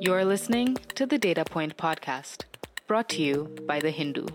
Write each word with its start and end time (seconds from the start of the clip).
You're 0.00 0.24
listening 0.24 0.78
to 0.94 1.04
the 1.04 1.18
Data 1.18 1.44
Point 1.44 1.76
Podcast, 1.76 2.44
brought 2.86 3.10
to 3.10 3.22
you 3.22 3.54
by 3.66 3.78
The 3.78 3.90
Hindu. 3.90 4.26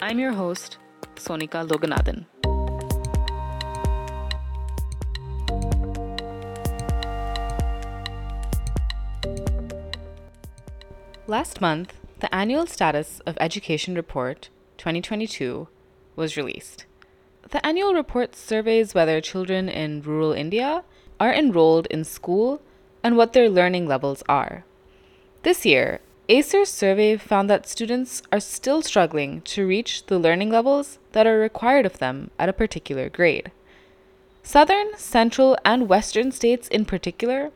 I'm 0.00 0.18
your 0.18 0.32
host, 0.32 0.78
Sonika 1.16 1.68
Loganathan. 1.68 2.24
Last 11.26 11.60
month, 11.60 11.92
the 12.20 12.34
annual 12.34 12.66
status 12.66 13.20
of 13.26 13.36
education 13.40 13.94
report 13.96 14.48
2022 14.78 15.68
was 16.14 16.36
released. 16.38 16.85
The 17.56 17.64
annual 17.64 17.94
report 17.94 18.36
surveys 18.36 18.92
whether 18.92 19.18
children 19.22 19.70
in 19.70 20.02
rural 20.02 20.32
India 20.32 20.84
are 21.18 21.32
enrolled 21.32 21.86
in 21.86 22.04
school 22.04 22.60
and 23.02 23.16
what 23.16 23.32
their 23.32 23.48
learning 23.48 23.86
levels 23.86 24.22
are. 24.28 24.66
This 25.42 25.64
year, 25.64 26.00
ASER's 26.28 26.68
survey 26.68 27.16
found 27.16 27.48
that 27.48 27.66
students 27.66 28.20
are 28.30 28.40
still 28.40 28.82
struggling 28.82 29.40
to 29.56 29.66
reach 29.66 30.04
the 30.04 30.18
learning 30.18 30.50
levels 30.50 30.98
that 31.12 31.26
are 31.26 31.38
required 31.38 31.86
of 31.86 31.96
them 31.96 32.30
at 32.38 32.50
a 32.50 32.52
particular 32.52 33.08
grade. 33.08 33.50
Southern, 34.42 34.94
central, 34.98 35.56
and 35.64 35.88
western 35.88 36.32
states 36.32 36.68
in 36.68 36.84
particular 36.84 37.52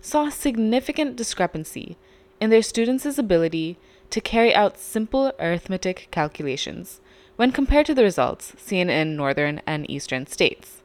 saw 0.00 0.30
significant 0.30 1.14
discrepancy 1.14 1.98
in 2.40 2.48
their 2.48 2.62
students' 2.62 3.18
ability 3.18 3.76
to 4.08 4.22
carry 4.22 4.54
out 4.54 4.78
simple 4.78 5.30
arithmetic 5.38 6.08
calculations 6.10 7.02
when 7.36 7.52
compared 7.52 7.86
to 7.86 7.94
the 7.94 8.02
results 8.02 8.54
seen 8.58 8.90
in 8.90 9.16
northern 9.16 9.60
and 9.66 9.88
eastern 9.90 10.26
states. 10.26 10.82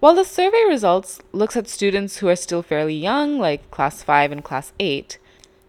While 0.00 0.16
the 0.16 0.24
survey 0.24 0.62
results 0.68 1.20
looks 1.32 1.56
at 1.56 1.68
students 1.68 2.18
who 2.18 2.28
are 2.28 2.36
still 2.36 2.62
fairly 2.62 2.94
young, 2.94 3.38
like 3.38 3.70
class 3.70 4.02
5 4.02 4.32
and 4.32 4.44
class 4.44 4.72
8, 4.78 5.18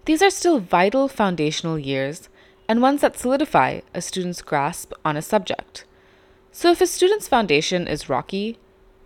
these 0.06 0.22
are 0.22 0.30
still 0.30 0.60
vital 0.60 1.08
foundational 1.08 1.80
years 1.80 2.28
and 2.68 2.82
ones 2.82 3.02
that 3.02 3.18
solidify 3.18 3.82
a 3.94 4.02
student's 4.02 4.42
grasp 4.42 4.92
on 5.04 5.16
a 5.16 5.22
subject. 5.22 5.86
So, 6.52 6.72
if 6.72 6.82
a 6.82 6.88
student's 6.88 7.28
foundation 7.28 7.88
is 7.88 8.10
rocky, 8.10 8.58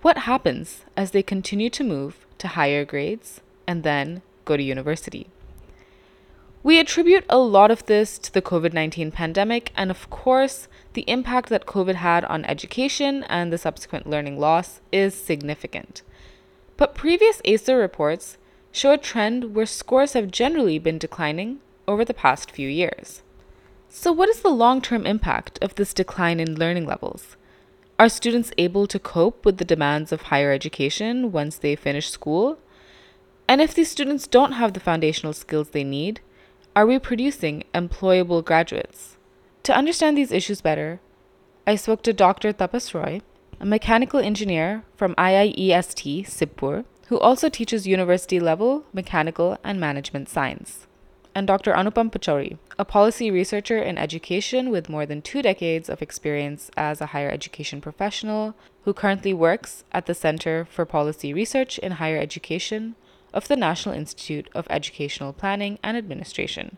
what 0.01 0.19
happens 0.19 0.85
as 0.95 1.11
they 1.11 1.23
continue 1.23 1.69
to 1.71 1.83
move 1.83 2.25
to 2.37 2.49
higher 2.49 2.85
grades 2.85 3.41
and 3.67 3.83
then 3.83 4.21
go 4.45 4.55
to 4.55 4.63
university? 4.63 5.27
We 6.61 6.77
attribute 6.77 7.23
a 7.29 7.37
lot 7.37 7.71
of 7.71 7.85
this 7.85 8.19
to 8.19 8.33
the 8.33 8.41
COVID 8.41 8.73
19 8.73 9.11
pandemic 9.11 9.71
and, 9.77 9.89
of 9.89 10.09
course, 10.09 10.67
the 10.91 11.05
impact 11.07 11.47
that 11.49 11.65
COVID 11.65 11.95
had 11.95 12.25
on 12.25 12.43
education 12.45 13.23
and 13.29 13.53
the 13.53 13.57
subsequent 13.57 14.07
learning 14.07 14.37
loss 14.37 14.81
is 14.91 15.13
significant. 15.15 16.01
But 16.75 16.95
previous 16.95 17.41
ASER 17.45 17.77
reports 17.77 18.37
show 18.73 18.91
a 18.91 18.97
trend 18.97 19.55
where 19.55 19.65
scores 19.65 20.13
have 20.13 20.31
generally 20.31 20.79
been 20.79 20.97
declining 20.97 21.59
over 21.87 22.03
the 22.03 22.13
past 22.13 22.51
few 22.51 22.67
years. 22.67 23.21
So, 23.87 24.11
what 24.11 24.29
is 24.29 24.41
the 24.41 24.49
long 24.49 24.81
term 24.81 25.05
impact 25.05 25.59
of 25.61 25.75
this 25.75 25.93
decline 25.93 26.41
in 26.41 26.59
learning 26.59 26.85
levels? 26.85 27.37
Are 27.97 28.09
students 28.09 28.51
able 28.57 28.85
to 28.87 28.99
cope 28.99 29.45
with 29.45 29.59
the 29.59 29.65
demands 29.65 30.11
of 30.11 30.23
higher 30.23 30.51
education 30.51 31.31
once 31.31 31.57
they 31.57 31.77
finish 31.77 32.09
school? 32.09 32.59
And 33.47 33.61
if 33.61 33.73
these 33.73 33.89
students 33.89 34.27
don't 34.27 34.53
have 34.53 34.73
the 34.73 34.79
foundational 34.79 35.33
skills 35.33 35.69
they 35.69 35.83
need, 35.83 36.19
are 36.79 36.85
we 36.85 36.97
producing 36.97 37.61
employable 37.75 38.41
graduates? 38.41 39.17
To 39.63 39.75
understand 39.75 40.17
these 40.17 40.31
issues 40.31 40.61
better, 40.61 41.01
I 41.67 41.75
spoke 41.75 42.03
to 42.03 42.13
Dr. 42.13 42.53
Tapas 42.53 42.93
Roy, 42.93 43.19
a 43.59 43.65
mechanical 43.65 44.21
engineer 44.21 44.85
from 44.95 45.13
IIEST 45.15 46.25
Sibpur, 46.25 46.85
who 47.07 47.19
also 47.19 47.49
teaches 47.49 47.85
university 47.85 48.39
level 48.39 48.85
mechanical 48.93 49.57
and 49.61 49.77
management 49.77 50.29
science, 50.29 50.87
and 51.35 51.45
Dr. 51.45 51.73
Anupam 51.73 52.13
Pachauri, 52.13 52.57
a 52.77 52.85
policy 52.85 53.29
researcher 53.29 53.79
in 53.79 53.97
education 53.97 54.69
with 54.69 54.87
more 54.87 55.05
than 55.05 55.21
two 55.21 55.41
decades 55.41 55.89
of 55.89 56.01
experience 56.01 56.71
as 56.77 57.01
a 57.01 57.07
higher 57.07 57.29
education 57.29 57.81
professional, 57.81 58.55
who 58.85 58.93
currently 58.93 59.33
works 59.33 59.83
at 59.91 60.05
the 60.05 60.15
Center 60.15 60.63
for 60.63 60.85
Policy 60.85 61.33
Research 61.33 61.77
in 61.79 61.99
Higher 61.99 62.19
Education 62.19 62.95
of 63.33 63.47
the 63.47 63.55
National 63.55 63.95
Institute 63.95 64.49
of 64.53 64.67
Educational 64.69 65.33
Planning 65.33 65.79
and 65.83 65.95
Administration. 65.97 66.77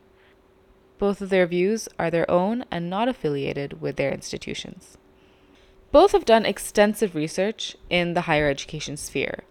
Both 0.97 1.21
of 1.21 1.29
their 1.29 1.47
views 1.47 1.87
are 1.97 2.11
their 2.11 2.29
own 2.29 2.65
and 2.69 2.89
not 2.89 3.07
affiliated 3.07 3.81
with 3.81 3.95
their 3.95 4.11
institutions. 4.11 4.97
Both 5.91 6.11
have 6.11 6.25
done 6.25 6.45
extensive 6.45 7.15
research 7.15 7.75
in 7.89 8.13
the 8.13 8.21
higher 8.21 8.49
education 8.49 8.97
sphere 8.97 9.43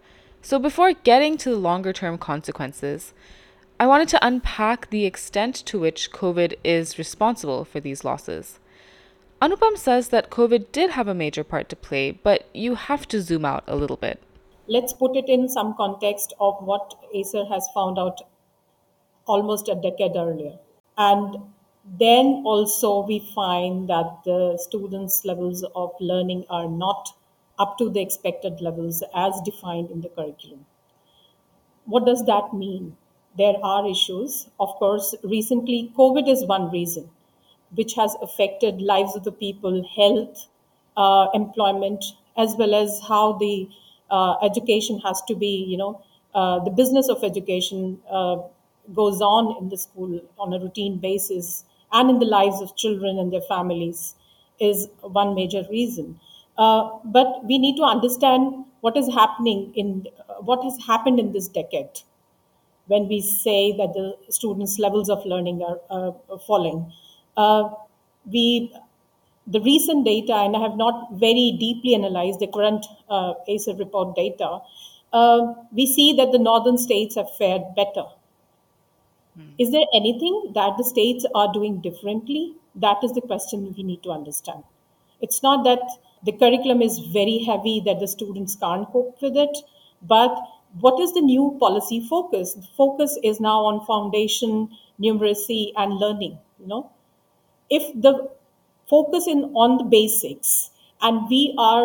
so, 0.43 0.57
before 0.57 0.93
getting 0.93 1.37
to 1.37 1.51
the 1.51 1.55
longer 1.55 1.93
term 1.93 2.17
consequences, 2.17 3.13
I 3.79 3.85
wanted 3.85 4.09
to 4.09 4.25
unpack 4.25 4.89
the 4.89 5.05
extent 5.05 5.55
to 5.65 5.79
which 5.79 6.11
COVID 6.11 6.55
is 6.63 6.97
responsible 6.97 7.63
for 7.63 7.79
these 7.79 8.03
losses. 8.03 8.59
Anupam 9.39 9.77
says 9.77 10.09
that 10.09 10.31
COVID 10.31 10.71
did 10.71 10.91
have 10.91 11.07
a 11.07 11.13
major 11.13 11.43
part 11.43 11.69
to 11.69 11.75
play, 11.75 12.11
but 12.11 12.47
you 12.53 12.75
have 12.75 13.07
to 13.09 13.21
zoom 13.21 13.45
out 13.45 13.63
a 13.67 13.75
little 13.75 13.97
bit. 13.97 14.21
Let's 14.67 14.93
put 14.93 15.15
it 15.15 15.27
in 15.27 15.49
some 15.49 15.75
context 15.75 16.33
of 16.39 16.55
what 16.63 16.95
ASER 17.13 17.47
has 17.49 17.67
found 17.73 17.99
out 17.99 18.21
almost 19.25 19.67
a 19.69 19.75
decade 19.75 20.15
earlier. 20.15 20.57
And 20.97 21.37
then 21.99 22.43
also, 22.45 23.01
we 23.01 23.19
find 23.33 23.89
that 23.89 24.21
the 24.23 24.57
students' 24.57 25.25
levels 25.25 25.63
of 25.75 25.91
learning 25.99 26.45
are 26.49 26.67
not 26.67 27.09
up 27.59 27.77
to 27.79 27.89
the 27.89 28.01
expected 28.01 28.61
levels 28.61 29.03
as 29.15 29.41
defined 29.41 29.91
in 29.91 30.01
the 30.01 30.09
curriculum. 30.09 30.65
What 31.85 32.05
does 32.05 32.25
that 32.25 32.53
mean? 32.53 32.95
There 33.37 33.55
are 33.63 33.87
issues. 33.87 34.47
Of 34.59 34.69
course, 34.75 35.15
recently, 35.23 35.91
COVID 35.97 36.27
is 36.27 36.45
one 36.45 36.69
reason 36.71 37.09
which 37.75 37.93
has 37.95 38.15
affected 38.21 38.81
lives 38.81 39.15
of 39.15 39.23
the 39.23 39.31
people, 39.31 39.83
health, 39.95 40.47
uh, 40.97 41.27
employment, 41.33 42.03
as 42.37 42.55
well 42.57 42.75
as 42.75 42.99
how 43.07 43.33
the 43.33 43.69
uh, 44.11 44.35
education 44.43 44.99
has 44.99 45.21
to 45.23 45.35
be, 45.35 45.65
you 45.67 45.77
know, 45.77 46.01
uh, 46.35 46.59
the 46.63 46.71
business 46.71 47.09
of 47.09 47.23
education 47.23 47.99
uh, 48.09 48.37
goes 48.93 49.21
on 49.21 49.55
in 49.61 49.69
the 49.69 49.77
school 49.77 50.19
on 50.39 50.53
a 50.53 50.59
routine 50.59 50.97
basis 50.97 51.65
and 51.91 52.09
in 52.09 52.19
the 52.19 52.25
lives 52.25 52.61
of 52.61 52.75
children 52.75 53.19
and 53.19 53.31
their 53.33 53.41
families 53.41 54.15
is 54.59 54.87
one 55.01 55.35
major 55.35 55.63
reason. 55.69 56.19
Uh, 56.57 56.89
but 57.05 57.43
we 57.45 57.57
need 57.57 57.75
to 57.77 57.83
understand 57.83 58.65
what 58.81 58.97
is 58.97 59.07
happening 59.13 59.71
in 59.75 60.07
uh, 60.29 60.33
what 60.49 60.63
has 60.63 60.77
happened 60.85 61.19
in 61.19 61.31
this 61.31 61.47
decade 61.47 62.01
when 62.87 63.07
we 63.07 63.21
say 63.21 63.71
that 63.77 63.93
the 63.93 64.15
students' 64.29 64.79
levels 64.79 65.09
of 65.09 65.25
learning 65.25 65.61
are 65.63 65.79
uh, 65.89 66.37
falling. 66.47 66.91
Uh, 67.37 67.69
we 68.31 68.73
the 69.51 69.61
recent 69.61 70.05
data, 70.05 70.33
and 70.33 70.55
I 70.55 70.61
have 70.61 70.77
not 70.77 71.13
very 71.13 71.57
deeply 71.59 71.93
analyzed 71.95 72.39
the 72.39 72.47
current 72.47 72.85
uh, 73.09 73.33
ASER 73.47 73.77
report 73.77 74.15
data, 74.15 74.59
uh, 75.13 75.53
we 75.71 75.85
see 75.85 76.13
that 76.13 76.31
the 76.31 76.39
northern 76.39 76.77
states 76.77 77.15
have 77.15 77.35
fared 77.37 77.63
better. 77.75 78.05
Hmm. 79.35 79.49
Is 79.57 79.71
there 79.71 79.85
anything 79.93 80.51
that 80.55 80.77
the 80.77 80.83
states 80.83 81.25
are 81.35 81.51
doing 81.53 81.81
differently? 81.81 82.55
That 82.75 83.03
is 83.03 83.11
the 83.13 83.21
question 83.21 83.73
we 83.75 83.83
need 83.83 84.03
to 84.03 84.11
understand. 84.11 84.63
It's 85.19 85.43
not 85.43 85.63
that 85.65 85.81
the 86.23 86.31
curriculum 86.31 86.81
is 86.81 86.99
very 86.99 87.39
heavy 87.39 87.81
that 87.85 87.99
the 87.99 88.07
students 88.07 88.55
can't 88.55 88.89
cope 88.91 89.21
with 89.21 89.35
it. 89.35 89.57
But 90.01 90.37
what 90.79 90.99
is 90.99 91.13
the 91.13 91.21
new 91.21 91.57
policy 91.59 92.07
focus? 92.07 92.53
The 92.53 92.67
focus 92.77 93.17
is 93.23 93.39
now 93.39 93.59
on 93.65 93.85
foundation, 93.85 94.69
numeracy, 94.99 95.73
and 95.75 95.93
learning. 95.93 96.37
You 96.59 96.67
know, 96.67 96.91
if 97.69 97.83
the 98.01 98.29
focus 98.91 99.27
in 99.33 99.43
on 99.65 99.77
the 99.79 99.85
basics, 99.95 100.69
and 101.01 101.27
we 101.29 101.55
are 101.57 101.83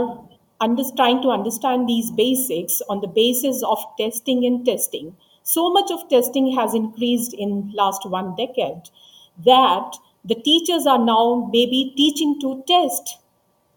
under, 0.60 0.84
trying 0.96 1.22
to 1.22 1.30
understand 1.30 1.88
these 1.88 2.10
basics 2.10 2.82
on 2.88 3.00
the 3.00 3.12
basis 3.18 3.62
of 3.62 3.84
testing 3.98 4.44
and 4.44 4.64
testing. 4.66 5.16
So 5.42 5.70
much 5.72 5.90
of 5.90 6.08
testing 6.08 6.54
has 6.56 6.74
increased 6.74 7.34
in 7.34 7.72
last 7.74 8.08
one 8.18 8.34
decade 8.36 8.90
that 9.44 9.96
the 10.24 10.34
teachers 10.34 10.86
are 10.86 10.98
now 10.98 11.48
maybe 11.52 11.94
teaching 11.96 12.40
to 12.40 12.64
test 12.66 13.18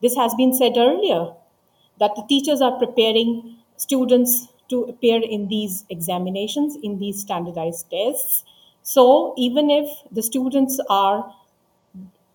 this 0.01 0.15
has 0.15 0.33
been 0.35 0.53
said 0.53 0.77
earlier 0.77 1.33
that 1.99 2.15
the 2.15 2.23
teachers 2.29 2.61
are 2.61 2.77
preparing 2.77 3.57
students 3.75 4.47
to 4.69 4.83
appear 4.83 5.21
in 5.21 5.47
these 5.49 5.83
examinations, 5.89 6.77
in 6.81 6.99
these 6.99 7.19
standardized 7.19 7.89
tests. 7.91 8.45
So 8.83 9.33
even 9.37 9.69
if 9.69 9.89
the 10.11 10.23
students 10.23 10.79
are 10.89 11.33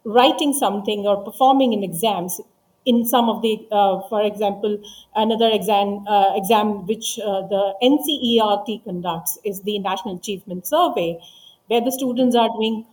writing 0.04 0.52
something 0.52 1.06
or 1.06 1.22
performing 1.24 1.72
in 1.72 1.82
exams, 1.82 2.40
in 2.86 3.06
some 3.06 3.28
of 3.30 3.40
the, 3.42 3.66
uh, 3.72 4.00
for 4.08 4.22
example, 4.22 4.78
another 5.16 5.50
exam, 5.50 6.04
uh, 6.06 6.32
exam 6.34 6.86
which 6.86 7.18
uh, 7.18 7.40
the 7.48 7.74
NCERT 7.82 8.84
conducts 8.84 9.38
is 9.44 9.62
the 9.62 9.78
National 9.78 10.16
Achievement 10.16 10.66
Survey, 10.66 11.18
where 11.68 11.80
the 11.80 11.92
students 11.92 12.36
are 12.36 12.48
doing 12.50 12.84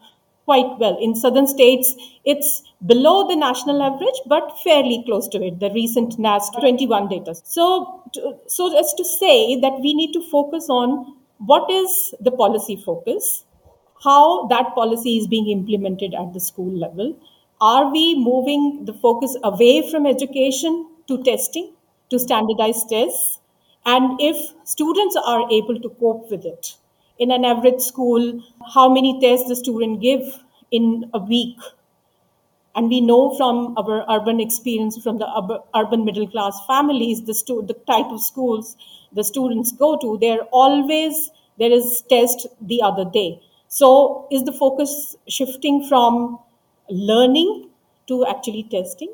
quite 0.46 0.80
well. 0.80 0.98
In 1.00 1.16
southern 1.16 1.48
states, 1.48 1.94
it's 2.26 2.64
below 2.86 3.28
the 3.28 3.36
national 3.36 3.82
average, 3.82 4.20
but 4.26 4.58
fairly 4.64 5.04
close 5.06 5.28
to 5.30 5.44
it. 5.44 5.60
The 5.60 5.70
recent 5.72 6.18
NAS 6.18 6.50
21 6.60 7.10
data. 7.10 7.36
So, 7.36 8.04
to, 8.14 8.38
so 8.48 8.78
as 8.78 8.94
to 8.94 9.06
say 9.06 9.60
that 9.60 9.80
we 9.82 9.94
need 9.94 10.14
to 10.14 10.22
focus 10.30 10.68
on 10.70 11.16
what 11.46 11.70
is 11.70 12.14
the 12.20 12.32
policy 12.32 12.76
focus, 12.76 13.46
how 14.04 14.48
that 14.48 14.74
policy 14.76 15.18
is 15.18 15.28
being 15.28 15.50
implemented 15.50 16.14
at 16.14 16.34
the 16.34 16.40
school 16.40 16.72
level. 16.72 17.16
Are 17.62 17.92
we 17.92 18.16
moving 18.16 18.86
the 18.86 18.94
focus 18.94 19.38
away 19.44 19.90
from 19.90 20.06
education 20.06 20.88
to 21.08 21.22
testing, 21.24 21.74
to 22.10 22.20
standardized 22.20 22.90
tests? 22.90 23.40
And 23.86 24.20
if 24.20 24.54
students 24.64 25.16
are 25.16 25.50
able 25.52 25.80
to 25.80 25.90
cope 25.90 26.30
with 26.32 26.46
it, 26.46 26.76
in 27.20 27.32
an 27.32 27.46
average 27.46 27.82
school, 27.82 28.42
how 28.74 28.90
many 28.92 29.20
tests 29.22 29.48
the 29.48 29.56
student 29.56 30.02
give 30.02 30.44
in 30.72 31.10
a 31.14 31.20
week? 31.20 31.58
And 32.76 32.90
we 32.90 33.00
know 33.02 33.36
from 33.36 33.76
our 33.78 34.06
urban 34.10 34.40
experience, 34.40 34.98
from 35.02 35.18
the 35.20 35.62
urban 35.76 36.04
middle 36.06 36.28
class 36.28 36.60
families, 36.68 37.24
the, 37.24 37.34
stu- 37.34 37.62
the 37.62 37.74
type 37.74 38.08
of 38.08 38.22
schools 38.22 38.76
the 39.14 39.24
students 39.24 39.72
go 39.74 39.98
to, 39.98 40.18
they're 40.18 40.44
always, 40.52 41.32
there 41.60 41.72
is 41.72 42.04
test 42.10 42.48
the 42.62 42.82
other 42.82 43.04
day. 43.06 43.42
So 43.74 44.28
is 44.30 44.44
the 44.44 44.52
focus 44.52 45.16
shifting 45.30 45.88
from 45.88 46.38
learning 46.90 47.70
to 48.08 48.26
actually 48.26 48.64
testing? 48.64 49.14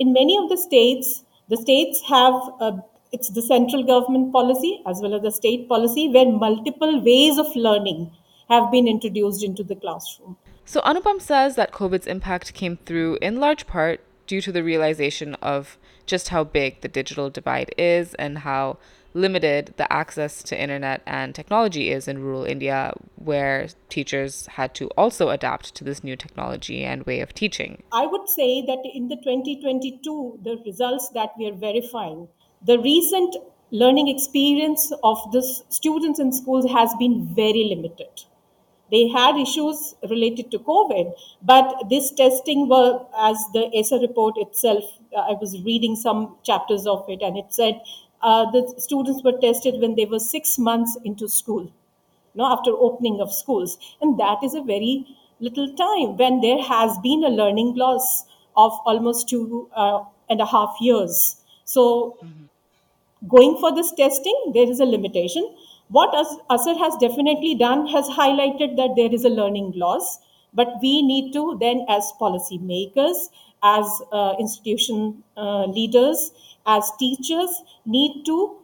In 0.00 0.12
many 0.12 0.36
of 0.36 0.48
the 0.48 0.56
states, 0.56 1.22
the 1.48 1.56
states 1.56 2.02
have 2.08 2.34
a 2.60 2.82
it's 3.12 3.28
the 3.28 3.42
central 3.42 3.84
government 3.84 4.32
policy 4.32 4.82
as 4.86 5.00
well 5.02 5.14
as 5.14 5.22
the 5.22 5.30
state 5.30 5.68
policy 5.68 6.08
where 6.08 6.26
multiple 6.26 7.00
ways 7.04 7.38
of 7.38 7.54
learning 7.54 8.10
have 8.48 8.72
been 8.72 8.88
introduced 8.88 9.44
into 9.44 9.62
the 9.62 9.76
classroom. 9.76 10.36
So 10.64 10.80
Anupam 10.80 11.20
says 11.20 11.54
that 11.54 11.72
COVID's 11.72 12.08
impact 12.08 12.54
came 12.54 12.78
through 12.78 13.18
in 13.22 13.38
large 13.38 13.68
part 13.68 14.00
due 14.26 14.40
to 14.40 14.50
the 14.50 14.64
realization 14.64 15.34
of 15.36 15.78
just 16.06 16.30
how 16.30 16.42
big 16.42 16.80
the 16.80 16.88
digital 16.88 17.30
divide 17.30 17.72
is 17.78 18.14
and 18.14 18.38
how 18.38 18.78
limited 19.14 19.74
the 19.76 19.92
access 19.92 20.42
to 20.44 20.60
internet 20.60 21.02
and 21.06 21.34
technology 21.34 21.90
is 21.90 22.08
in 22.08 22.22
rural 22.22 22.44
India, 22.44 22.92
where 23.16 23.68
teachers 23.88 24.46
had 24.46 24.74
to 24.74 24.88
also 24.96 25.28
adapt 25.28 25.74
to 25.74 25.84
this 25.84 26.02
new 26.02 26.16
technology 26.16 26.84
and 26.84 27.04
way 27.04 27.20
of 27.20 27.34
teaching. 27.34 27.82
I 27.92 28.06
would 28.06 28.28
say 28.28 28.62
that 28.62 28.82
in 28.94 29.08
the 29.08 29.16
2022, 29.16 30.40
the 30.42 30.56
results 30.64 31.08
that 31.10 31.30
we 31.38 31.48
are 31.48 31.54
verifying 31.54 32.28
the 32.64 32.78
recent 32.78 33.36
learning 33.70 34.08
experience 34.08 34.92
of 35.02 35.18
the 35.32 35.42
students 35.68 36.20
in 36.20 36.32
schools 36.32 36.70
has 36.70 36.94
been 36.98 37.26
very 37.34 37.64
limited. 37.74 38.24
They 38.90 39.08
had 39.08 39.36
issues 39.36 39.94
related 40.08 40.50
to 40.50 40.58
COVID, 40.58 41.14
but 41.42 41.88
this 41.88 42.10
testing 42.10 42.68
was, 42.68 43.06
as 43.18 43.38
the 43.54 43.70
ASER 43.74 43.98
report 44.00 44.34
itself, 44.36 44.84
uh, 45.16 45.20
I 45.20 45.32
was 45.32 45.58
reading 45.64 45.96
some 45.96 46.36
chapters 46.44 46.86
of 46.86 47.06
it, 47.08 47.22
and 47.22 47.38
it 47.38 47.46
said 47.48 47.80
uh, 48.22 48.50
the 48.50 48.74
students 48.78 49.22
were 49.22 49.38
tested 49.40 49.80
when 49.80 49.94
they 49.94 50.04
were 50.04 50.18
six 50.18 50.58
months 50.58 50.96
into 51.04 51.28
school, 51.28 51.62
you 51.64 51.70
know, 52.36 52.46
after 52.46 52.70
opening 52.72 53.20
of 53.20 53.32
schools. 53.32 53.78
And 54.00 54.18
that 54.18 54.42
is 54.42 54.54
a 54.54 54.62
very 54.62 55.06
little 55.40 55.74
time 55.74 56.16
when 56.16 56.40
there 56.40 56.62
has 56.62 56.96
been 56.98 57.24
a 57.24 57.28
learning 57.28 57.74
loss 57.74 58.24
of 58.56 58.72
almost 58.84 59.28
two 59.28 59.68
uh, 59.74 60.04
and 60.28 60.40
a 60.40 60.46
half 60.46 60.76
years. 60.80 61.36
So, 61.64 62.16
mm-hmm 62.22 62.44
going 63.28 63.56
for 63.58 63.74
this 63.74 63.92
testing, 63.92 64.52
there 64.54 64.68
is 64.68 64.80
a 64.80 64.84
limitation. 64.84 65.54
What 65.88 66.14
ASER 66.14 66.76
has 66.78 66.96
definitely 66.96 67.54
done 67.54 67.86
has 67.88 68.08
highlighted 68.08 68.76
that 68.76 68.94
there 68.96 69.12
is 69.12 69.24
a 69.24 69.28
learning 69.28 69.72
loss, 69.76 70.18
but 70.54 70.68
we 70.80 71.02
need 71.02 71.32
to 71.32 71.56
then, 71.60 71.84
as 71.88 72.12
policy 72.18 72.58
makers, 72.58 73.28
as 73.62 73.86
uh, 74.12 74.34
institution 74.40 75.22
uh, 75.36 75.66
leaders, 75.66 76.32
as 76.66 76.90
teachers, 76.98 77.62
need 77.86 78.24
to 78.26 78.56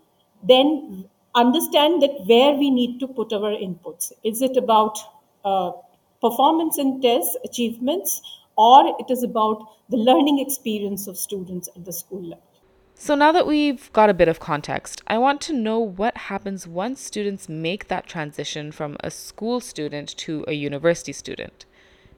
then 0.42 1.04
understand 1.34 2.02
that 2.02 2.14
where 2.26 2.54
we 2.54 2.70
need 2.70 2.98
to 3.00 3.08
put 3.08 3.32
our 3.32 3.52
inputs. 3.52 4.12
Is 4.24 4.42
it 4.42 4.56
about 4.56 4.98
uh, 5.44 5.72
performance 6.20 6.78
in 6.78 7.00
tests, 7.00 7.36
achievements, 7.44 8.20
or 8.56 8.96
it 8.98 9.10
is 9.10 9.22
about 9.22 9.66
the 9.88 9.96
learning 9.96 10.38
experience 10.40 11.06
of 11.06 11.16
students 11.16 11.68
at 11.76 11.84
the 11.84 11.92
school 11.92 12.22
level? 12.22 12.42
So, 13.00 13.14
now 13.14 13.30
that 13.30 13.46
we've 13.46 13.92
got 13.92 14.10
a 14.10 14.14
bit 14.14 14.26
of 14.26 14.40
context, 14.40 15.02
I 15.06 15.18
want 15.18 15.40
to 15.42 15.52
know 15.52 15.78
what 15.78 16.16
happens 16.16 16.66
once 16.66 17.00
students 17.00 17.48
make 17.48 17.86
that 17.86 18.08
transition 18.08 18.72
from 18.72 18.96
a 19.00 19.10
school 19.12 19.60
student 19.60 20.16
to 20.18 20.44
a 20.48 20.52
university 20.52 21.12
student. 21.12 21.64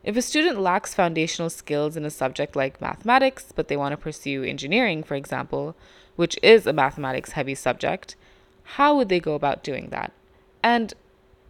If 0.03 0.17
a 0.17 0.23
student 0.23 0.61
lacks 0.61 0.95
foundational 0.95 1.51
skills 1.51 1.97
in 1.97 2.05
a 2.05 2.11
subject 2.11 2.57
like 2.57 2.81
mathematics, 2.81 3.53
but 3.55 3.69
they 3.69 3.77
want 3.77 3.93
to 3.93 3.99
pursue 3.99 4.43
engineering, 4.43 5.03
for 5.03 5.15
example, 5.15 5.77
which 6.17 6.39
is 6.43 6.67
a 6.67 6.73
mathematics 6.73 7.33
heavy 7.33 7.55
subject, 7.55 8.17
how 8.63 8.97
would 8.97 9.09
they 9.09 9.21
go 9.21 9.35
about 9.35 9.63
doing 9.63 9.91
that? 9.91 10.13
And 10.63 10.95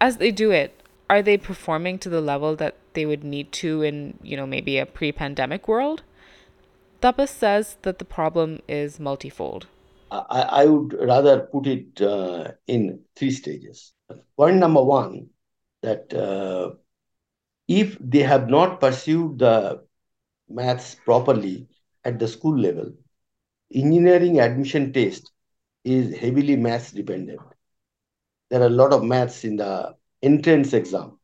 as 0.00 0.17
they 0.17 0.31
do 0.31 0.50
it, 0.50 0.82
are 1.08 1.23
they 1.23 1.37
performing 1.37 1.99
to 2.00 2.08
the 2.08 2.20
level 2.20 2.56
that 2.56 2.76
they 2.94 3.06
would 3.06 3.25
need 3.25 3.52
to 3.52 3.82
in, 3.82 4.19
you 4.23 4.37
know, 4.37 4.47
maybe 4.47 4.79
a 4.79 4.87
pre 4.87 5.12
pandemic 5.12 5.69
world? 5.69 6.02
Tapas 7.02 7.29
says 7.29 7.76
that 7.82 7.99
the 7.99 8.05
problem 8.05 8.61
is 8.69 9.00
multifold. 9.00 9.67
I, 10.11 10.43
I 10.43 10.64
would 10.67 10.93
rather 10.93 11.41
put 11.41 11.67
it 11.67 12.00
uh, 12.00 12.52
in 12.67 13.00
three 13.17 13.31
stages. 13.31 13.93
Point 14.37 14.56
number 14.56 14.82
one 14.82 15.29
that 15.82 16.12
uh, 16.12 16.75
if 17.71 17.97
they 18.01 18.21
have 18.23 18.51
not 18.51 18.81
pursued 18.81 19.39
the 19.39 19.83
maths 20.49 20.95
properly 20.97 21.69
at 22.05 22.19
the 22.19 22.29
school 22.29 22.59
level, 22.59 22.93
engineering 23.75 24.41
admission 24.41 24.93
test 24.93 25.33
is 25.85 26.17
heavily 26.17 26.57
maths 26.57 26.93
dependent. 26.93 27.41
There 28.51 28.61
are 28.63 28.67
a 28.67 28.71
lot 28.71 28.93
of 28.93 29.05
maths 29.05 29.45
in 29.45 29.57
the 29.57 29.97
entrance 30.23 30.73
exam. 30.75 31.19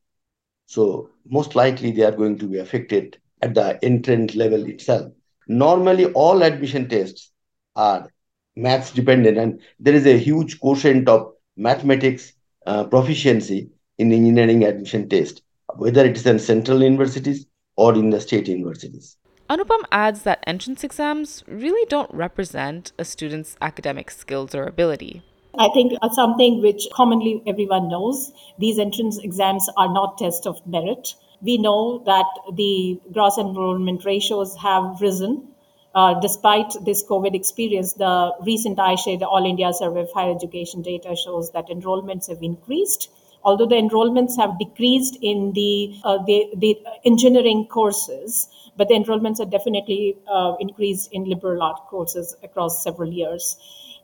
So 0.66 1.10
most 1.28 1.54
likely 1.56 1.92
they 1.92 2.04
are 2.04 2.12
going 2.12 2.38
to 2.38 2.46
be 2.48 2.58
affected 2.58 3.18
at 3.42 3.54
the 3.54 3.78
entrance 3.84 4.34
level 4.36 4.66
itself 4.66 5.12
normally 5.48 6.06
all 6.12 6.42
admission 6.42 6.88
tests 6.88 7.32
are 7.76 8.10
maths 8.56 8.92
dependent 8.92 9.38
and 9.38 9.60
there 9.78 9.94
is 9.94 10.06
a 10.06 10.18
huge 10.18 10.60
quotient 10.60 11.08
of 11.08 11.32
mathematics 11.56 12.32
uh, 12.66 12.84
proficiency 12.84 13.70
in 13.98 14.12
engineering 14.12 14.64
admission 14.64 15.08
test 15.08 15.42
whether 15.78 16.04
it 16.04 16.16
is 16.16 16.26
in 16.26 16.38
central 16.38 16.82
universities 16.82 17.46
or 17.76 17.94
in 17.94 18.10
the 18.10 18.20
state 18.20 18.48
universities 18.48 19.16
Anupam 19.48 19.84
adds 19.92 20.22
that 20.22 20.42
entrance 20.44 20.82
exams 20.82 21.44
really 21.46 21.86
don't 21.88 22.12
represent 22.12 22.90
a 22.98 23.04
student's 23.04 23.56
academic 23.62 24.10
skills 24.10 24.56
or 24.56 24.64
ability. 24.64 25.22
I 25.56 25.68
think 25.72 25.92
something 26.14 26.60
which 26.60 26.88
commonly 26.92 27.44
everyone 27.46 27.88
knows 27.88 28.32
these 28.58 28.80
entrance 28.80 29.18
exams 29.18 29.68
are 29.76 29.92
not 29.92 30.18
tests 30.18 30.48
of 30.48 30.66
merit 30.66 31.14
we 31.42 31.58
know 31.58 32.02
that 32.06 32.26
the 32.54 33.00
gross 33.12 33.38
enrollment 33.38 34.04
ratios 34.04 34.56
have 34.56 35.00
risen. 35.00 35.48
Uh, 35.94 36.18
despite 36.20 36.74
this 36.84 37.02
COVID 37.04 37.34
experience, 37.34 37.94
the 37.94 38.32
recent 38.44 38.78
AISHE, 38.78 39.18
the 39.18 39.26
All 39.26 39.46
India 39.46 39.72
Survey 39.72 40.02
of 40.02 40.10
Higher 40.12 40.34
Education 40.34 40.82
data 40.82 41.16
shows 41.16 41.50
that 41.52 41.68
enrollments 41.68 42.28
have 42.28 42.42
increased. 42.42 43.08
Although 43.46 43.66
the 43.66 43.76
enrollments 43.76 44.36
have 44.36 44.58
decreased 44.58 45.18
in 45.22 45.52
the, 45.52 45.94
uh, 46.02 46.18
the, 46.26 46.48
the, 46.56 46.76
engineering 47.04 47.66
courses, 47.70 48.48
but 48.76 48.88
the 48.88 48.94
enrollments 48.94 49.38
have 49.38 49.50
definitely 49.50 50.16
uh, 50.26 50.54
increased 50.58 51.12
in 51.12 51.24
liberal 51.24 51.62
art 51.62 51.78
courses 51.88 52.36
across 52.42 52.82
several 52.82 53.12
years. 53.12 53.56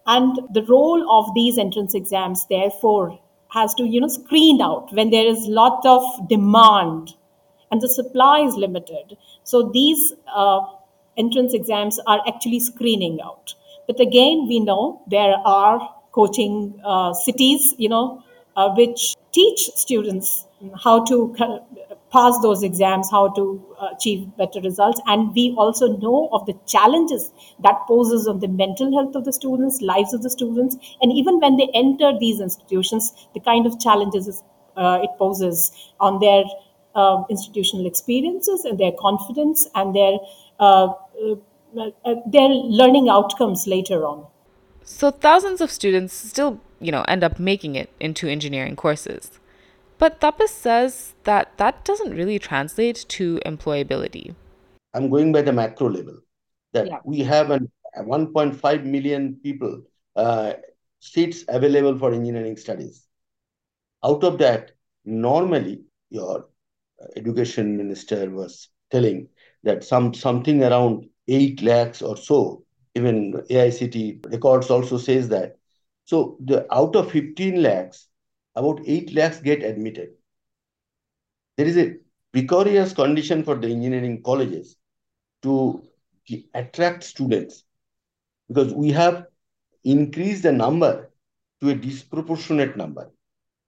And 0.07 0.39
the 0.55 0.63
role 0.67 1.11
of 1.11 1.35
these 1.35 1.59
entrance 1.59 1.93
exams, 1.93 2.47
therefore, 2.49 3.19
has 3.49 3.75
to 3.75 3.85
you 3.85 4.01
know 4.01 4.09
screen 4.09 4.63
out 4.63 4.93
when 4.93 5.11
there 5.11 5.27
is 5.27 5.47
lot 5.47 5.85
of 5.85 6.29
demand 6.29 7.15
and 7.73 7.81
the 7.81 7.89
supply 7.89 8.41
is 8.41 8.55
limited. 8.55 9.17
So 9.43 9.71
these 9.73 10.13
uh, 10.33 10.61
entrance 11.17 11.53
exams 11.53 11.99
are 12.07 12.21
actually 12.29 12.61
screening 12.61 13.21
out. 13.25 13.55
But 13.89 13.99
again, 13.99 14.47
we 14.47 14.61
know 14.61 15.03
there 15.09 15.35
are 15.45 15.81
coaching 16.13 16.81
uh, 16.85 17.13
cities, 17.15 17.75
you 17.79 17.89
know, 17.89 18.23
uh, 18.57 18.71
which 18.75 19.17
teach 19.33 19.71
students 19.75 20.47
how 20.85 21.05
to 21.05 21.35
pass 22.13 22.39
those 22.43 22.63
exams, 22.63 23.11
how 23.11 23.29
to 23.31 23.65
uh, 23.81 23.89
achieve 23.97 24.29
better 24.37 24.61
results. 24.61 25.01
And 25.07 25.35
we 25.35 25.55
also 25.57 25.97
know 25.97 26.29
of 26.33 26.45
the 26.47 26.55
challenges 26.67 27.31
that 27.63 27.81
poses 27.89 28.29
on 28.29 28.41
the 28.41 28.49
mental 28.49 28.93
health 28.93 29.15
of 29.17 29.25
the 29.25 29.33
students, 29.33 29.81
lives 29.81 30.13
of 30.13 30.23
the 30.23 30.31
students, 30.31 30.77
and 31.01 31.11
even 31.13 31.41
when 31.41 31.57
they 31.57 31.69
enter 31.75 32.13
these 32.19 32.41
institutions, 32.41 33.13
the 33.35 33.41
kind 33.41 33.67
of 33.67 33.81
challenges 33.81 34.43
uh, 34.77 34.99
it 35.03 35.11
poses 35.19 35.73
on 36.01 36.21
their 36.21 36.45
uh, 36.95 37.23
institutional 37.31 37.87
experiences 37.87 38.65
and 38.65 38.79
their 38.79 38.93
confidence 38.99 39.67
and 39.75 39.95
their 39.97 40.19
uh, 40.61 40.89
uh, 41.25 41.91
uh, 42.05 42.15
their 42.27 42.49
learning 42.49 43.09
outcomes 43.09 43.67
later 43.67 44.05
on. 44.05 44.27
So 44.85 45.11
thousands 45.11 45.61
of 45.61 45.71
students 45.71 46.13
still, 46.13 46.61
you 46.81 46.93
know, 46.93 47.03
end 47.09 47.25
up 47.25 47.39
making 47.39 47.75
it 47.77 47.91
into 48.01 48.29
engineering 48.29 48.77
courses. 48.77 49.39
But 49.99 50.21
Tapas 50.21 50.49
says 50.49 51.15
that 51.25 51.57
that 51.59 51.85
doesn't 51.85 52.15
really 52.15 52.39
translate 52.39 53.05
to 53.09 53.41
employability. 53.47 54.35
I'm 54.95 55.09
going 55.09 55.33
by 55.33 55.43
the 55.43 55.53
macro 55.53 55.89
level 55.89 56.19
that 56.73 56.89
yeah. 56.89 56.99
we 57.05 57.21
have 57.21 57.51
an 57.51 57.71
1.5 57.97 58.85
million 58.85 59.37
people 59.43 59.83
uh, 60.17 60.55
seats 61.01 61.45
available 61.49 61.99
for 61.99 62.13
engineering 62.13 62.57
studies. 62.57 63.07
Out 64.05 64.25
of 64.25 64.39
that, 64.39 64.73
normally 65.05 65.83
your 66.11 66.47
education 67.17 67.77
minister 67.77 68.31
was 68.31 68.69
telling 68.91 69.29
that 69.63 69.85
some 69.85 70.13
something 70.15 70.63
around 70.63 71.09
8 71.29 71.63
lakhs 71.63 72.03
or 72.03 72.17
so, 72.17 72.62
even 72.95 73.33
AICTE 73.51 74.31
records 74.31 74.71
also 74.71 74.99
says 74.99 75.29
that. 75.29 75.57
So 76.05 76.37
the 76.41 76.67
out 76.75 76.97
of 76.97 77.11
15 77.11 77.63
lakhs, 77.63 78.09
about 78.55 78.81
8 78.87 79.15
lakhs 79.15 79.41
get 79.41 79.63
admitted. 79.63 80.11
There 81.57 81.67
is 81.67 81.77
a 81.77 81.97
precarious 82.33 82.93
condition 82.93 83.45
for 83.45 83.55
the 83.57 83.69
engineering 83.69 84.23
colleges 84.23 84.77
to 85.43 85.83
attract 86.55 87.05
students 87.05 87.65
because 88.49 88.73
we 88.73 88.91
have 88.91 89.27
increased 89.85 90.43
the 90.43 90.53
number 90.53 91.11
to 91.61 91.71
a 91.71 91.75
disproportionate 91.75 92.77
number. 92.77 93.11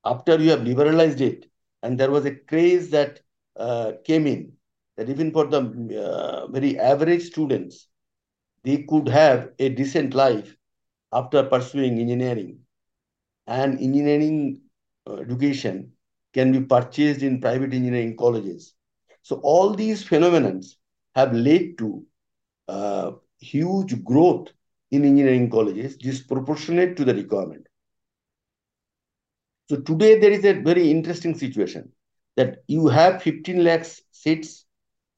After 0.04 0.38
you 0.38 0.50
have 0.50 0.62
liberalized 0.62 1.20
it, 1.20 1.46
and 1.82 1.98
there 1.98 2.10
was 2.10 2.24
a 2.24 2.34
craze 2.34 2.90
that 2.90 3.20
uh, 3.56 3.92
came 4.04 4.26
in 4.26 4.52
that 4.96 5.08
even 5.08 5.30
for 5.30 5.46
the 5.46 5.58
uh, 6.00 6.46
very 6.50 6.78
average 6.78 7.22
students, 7.22 7.88
they 8.64 8.78
could 8.88 9.08
have 9.08 9.50
a 9.58 9.68
decent 9.70 10.14
life 10.14 10.56
after 11.12 11.44
pursuing 11.44 11.98
engineering. 11.98 12.58
And 13.46 13.78
engineering 13.80 14.60
uh, 15.08 15.16
education 15.16 15.92
can 16.32 16.52
be 16.52 16.60
purchased 16.60 17.22
in 17.22 17.40
private 17.40 17.72
engineering 17.74 18.16
colleges. 18.16 18.74
So 19.22 19.40
all 19.42 19.70
these 19.74 20.02
phenomena 20.04 20.60
have 21.14 21.32
led 21.34 21.78
to 21.78 22.04
uh, 22.68 23.12
huge 23.38 24.04
growth 24.04 24.48
in 24.90 25.04
engineering 25.04 25.50
colleges 25.50 25.96
disproportionate 25.96 26.96
to 26.96 27.04
the 27.04 27.14
requirement. 27.14 27.66
So 29.68 29.76
today 29.76 30.18
there 30.18 30.30
is 30.32 30.44
a 30.44 30.52
very 30.54 30.90
interesting 30.90 31.34
situation 31.36 31.92
that 32.36 32.62
you 32.66 32.88
have 32.88 33.22
15 33.22 33.64
lakhs 33.64 34.02
seats 34.10 34.66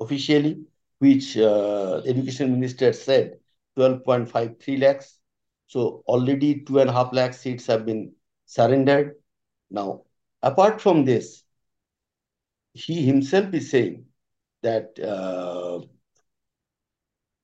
officially, 0.00 0.64
which 0.98 1.36
uh, 1.36 2.02
education 2.06 2.52
minister 2.52 2.92
said 2.92 3.38
12.53 3.76 4.76
lakhs. 4.78 5.18
So 5.66 6.02
already 6.06 6.60
two 6.60 6.78
and 6.78 6.90
a 6.90 6.92
half 6.92 7.12
lakh 7.12 7.34
seats 7.34 7.66
have 7.66 7.84
been 7.84 8.12
surrendered. 8.46 9.16
Now, 9.70 10.02
apart 10.42 10.80
from 10.80 11.04
this, 11.04 11.42
he 12.72 13.04
himself 13.04 13.52
is 13.54 13.70
saying 13.70 14.04
that 14.62 14.98
uh, 15.00 15.80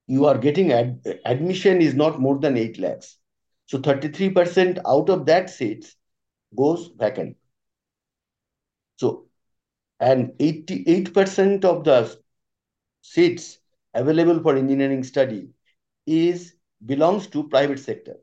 you 0.07 0.27
are 0.27 0.39
getting 0.39 0.73
ad 0.73 1.01
admission 1.25 1.81
is 1.81 1.95
not 1.95 2.21
more 2.21 2.39
than 2.39 2.57
8 2.57 2.79
lakhs. 2.79 3.19
So 3.67 3.79
33% 3.79 4.79
out 4.87 5.09
of 5.09 5.27
that 5.27 5.51
seats 5.51 5.97
goes 6.57 6.91
vacant. 6.99 7.37
So, 8.97 9.27
and 10.01 10.33
88% 10.39 11.65
of 11.65 11.85
the 11.85 12.22
seats 13.03 13.59
available 13.95 14.41
for 14.43 14.57
engineering 14.57 15.05
study 15.05 15.51
is 16.07 16.55
belongs 16.87 17.27
to 17.27 17.49
private 17.49 17.79
sector 17.79 18.17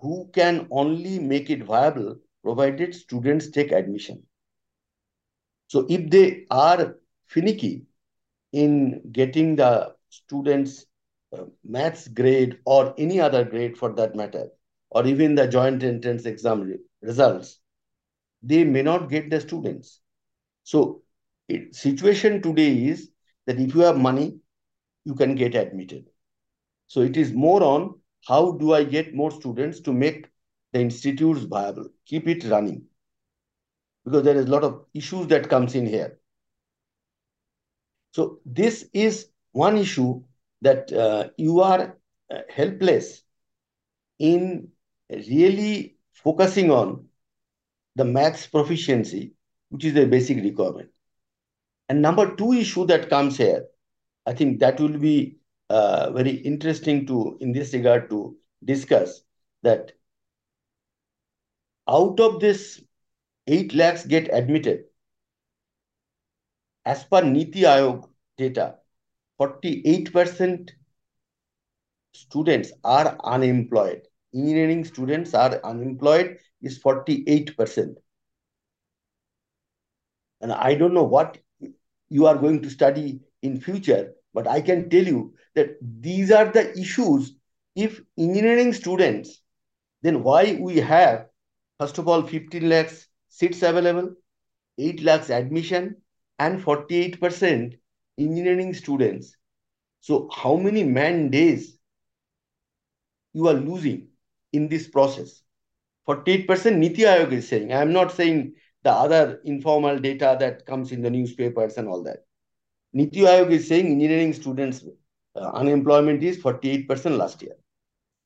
who 0.00 0.28
can 0.32 0.66
only 0.70 1.18
make 1.18 1.48
it 1.48 1.64
viable 1.64 2.16
provided 2.42 2.94
students 2.94 3.50
take 3.50 3.70
admission. 3.72 4.22
So 5.68 5.86
if 5.88 6.10
they 6.10 6.46
are 6.50 6.96
finicky 7.26 7.86
in 8.52 9.00
getting 9.12 9.56
the 9.56 9.94
students 10.10 10.84
uh, 11.32 11.44
maths 11.64 12.08
grade 12.08 12.58
or 12.66 12.94
any 12.98 13.20
other 13.20 13.44
grade 13.44 13.78
for 13.78 13.92
that 13.94 14.14
matter, 14.14 14.48
or 14.90 15.06
even 15.06 15.34
the 15.34 15.46
joint 15.48 15.82
entrance 15.82 16.26
exam 16.26 16.60
re 16.60 16.78
results, 17.00 17.60
they 18.42 18.64
may 18.64 18.82
not 18.82 19.08
get 19.08 19.30
the 19.30 19.40
students. 19.40 20.00
So 20.64 21.02
it, 21.48 21.74
situation 21.74 22.42
today 22.42 22.86
is 22.88 23.11
that 23.46 23.58
if 23.58 23.74
you 23.74 23.80
have 23.82 23.98
money, 23.98 24.38
you 25.04 25.14
can 25.14 25.34
get 25.34 25.54
admitted. 25.54 26.08
So 26.86 27.00
it 27.00 27.16
is 27.16 27.32
more 27.32 27.62
on 27.62 27.98
how 28.26 28.52
do 28.52 28.72
I 28.72 28.84
get 28.84 29.14
more 29.14 29.30
students 29.30 29.80
to 29.80 29.92
make 29.92 30.26
the 30.72 30.80
institutes 30.80 31.42
viable, 31.42 31.88
keep 32.06 32.28
it 32.28 32.44
running. 32.44 32.84
Because 34.04 34.24
there 34.24 34.36
is 34.36 34.46
a 34.46 34.50
lot 34.50 34.64
of 34.64 34.84
issues 34.94 35.26
that 35.28 35.48
comes 35.48 35.74
in 35.74 35.86
here. 35.86 36.18
So 38.12 38.40
this 38.44 38.88
is 38.92 39.28
one 39.52 39.76
issue 39.76 40.22
that 40.60 40.92
uh, 40.92 41.28
you 41.36 41.60
are 41.60 41.96
uh, 42.30 42.38
helpless 42.48 43.22
in 44.18 44.68
really 45.10 45.96
focusing 46.12 46.70
on 46.70 47.06
the 47.96 48.04
maths 48.04 48.46
proficiency, 48.46 49.32
which 49.70 49.84
is 49.84 49.96
a 49.96 50.06
basic 50.06 50.38
requirement. 50.38 50.91
And 51.92 52.00
number 52.00 52.34
two 52.36 52.54
issue 52.54 52.86
that 52.86 53.10
comes 53.10 53.36
here, 53.36 53.66
I 54.24 54.32
think 54.32 54.60
that 54.60 54.80
will 54.80 54.96
be 54.96 55.36
uh, 55.68 56.10
very 56.12 56.30
interesting 56.30 57.06
to, 57.06 57.36
in 57.42 57.52
this 57.52 57.74
regard, 57.74 58.08
to 58.08 58.34
discuss 58.64 59.20
that 59.62 59.92
out 61.86 62.18
of 62.18 62.40
this 62.40 62.82
8 63.46 63.74
lakhs 63.74 64.06
get 64.06 64.32
admitted, 64.32 64.84
as 66.86 67.04
per 67.04 67.20
Niti 67.20 67.60
Aayog 67.60 68.08
data, 68.38 68.76
48% 69.38 70.70
students 72.14 72.72
are 72.84 73.18
unemployed 73.22 74.08
engineering 74.34 74.82
students 74.86 75.34
are 75.34 75.60
unemployed 75.62 76.38
is 76.62 76.78
48%. 76.82 77.96
And 80.40 80.52
I 80.52 80.74
don't 80.74 80.94
know 80.94 81.04
what 81.04 81.36
you 82.12 82.26
are 82.26 82.36
going 82.36 82.60
to 82.62 82.70
study 82.70 83.20
in 83.42 83.60
future, 83.60 84.12
but 84.34 84.46
I 84.46 84.60
can 84.60 84.88
tell 84.90 85.04
you 85.04 85.34
that 85.54 85.76
these 85.80 86.30
are 86.30 86.46
the 86.46 86.78
issues. 86.78 87.34
If 87.74 88.00
engineering 88.18 88.72
students, 88.74 89.40
then 90.02 90.22
why 90.22 90.58
we 90.60 90.76
have, 90.76 91.26
first 91.80 91.98
of 91.98 92.08
all, 92.08 92.22
15 92.22 92.68
lakhs 92.68 93.06
seats 93.28 93.62
available, 93.62 94.14
8 94.78 95.02
lakhs 95.02 95.30
admission, 95.30 95.96
and 96.38 96.62
48% 96.62 97.78
engineering 98.18 98.74
students. 98.74 99.36
So 100.00 100.28
how 100.32 100.56
many 100.56 100.84
man 100.84 101.30
days 101.30 101.78
you 103.32 103.48
are 103.48 103.54
losing 103.54 104.08
in 104.52 104.68
this 104.68 104.86
process. 104.86 105.42
48% 106.06 106.76
Niti 106.76 107.02
Aayog 107.02 107.32
is 107.32 107.48
saying. 107.48 107.72
I 107.72 107.80
am 107.80 107.92
not 107.92 108.12
saying 108.12 108.54
the 108.82 108.90
other 108.90 109.40
informal 109.44 109.98
data 109.98 110.36
that 110.40 110.66
comes 110.66 110.92
in 110.92 111.02
the 111.02 111.10
newspapers 111.10 111.76
and 111.76 111.88
all 111.88 112.02
that. 112.02 112.24
Niti 112.92 113.20
Aayog 113.20 113.50
is 113.50 113.68
saying 113.68 113.86
engineering 113.86 114.32
students 114.32 114.84
uh, 115.34 115.50
unemployment 115.54 116.22
is 116.22 116.38
48% 116.38 117.16
last 117.16 117.42
year, 117.42 117.56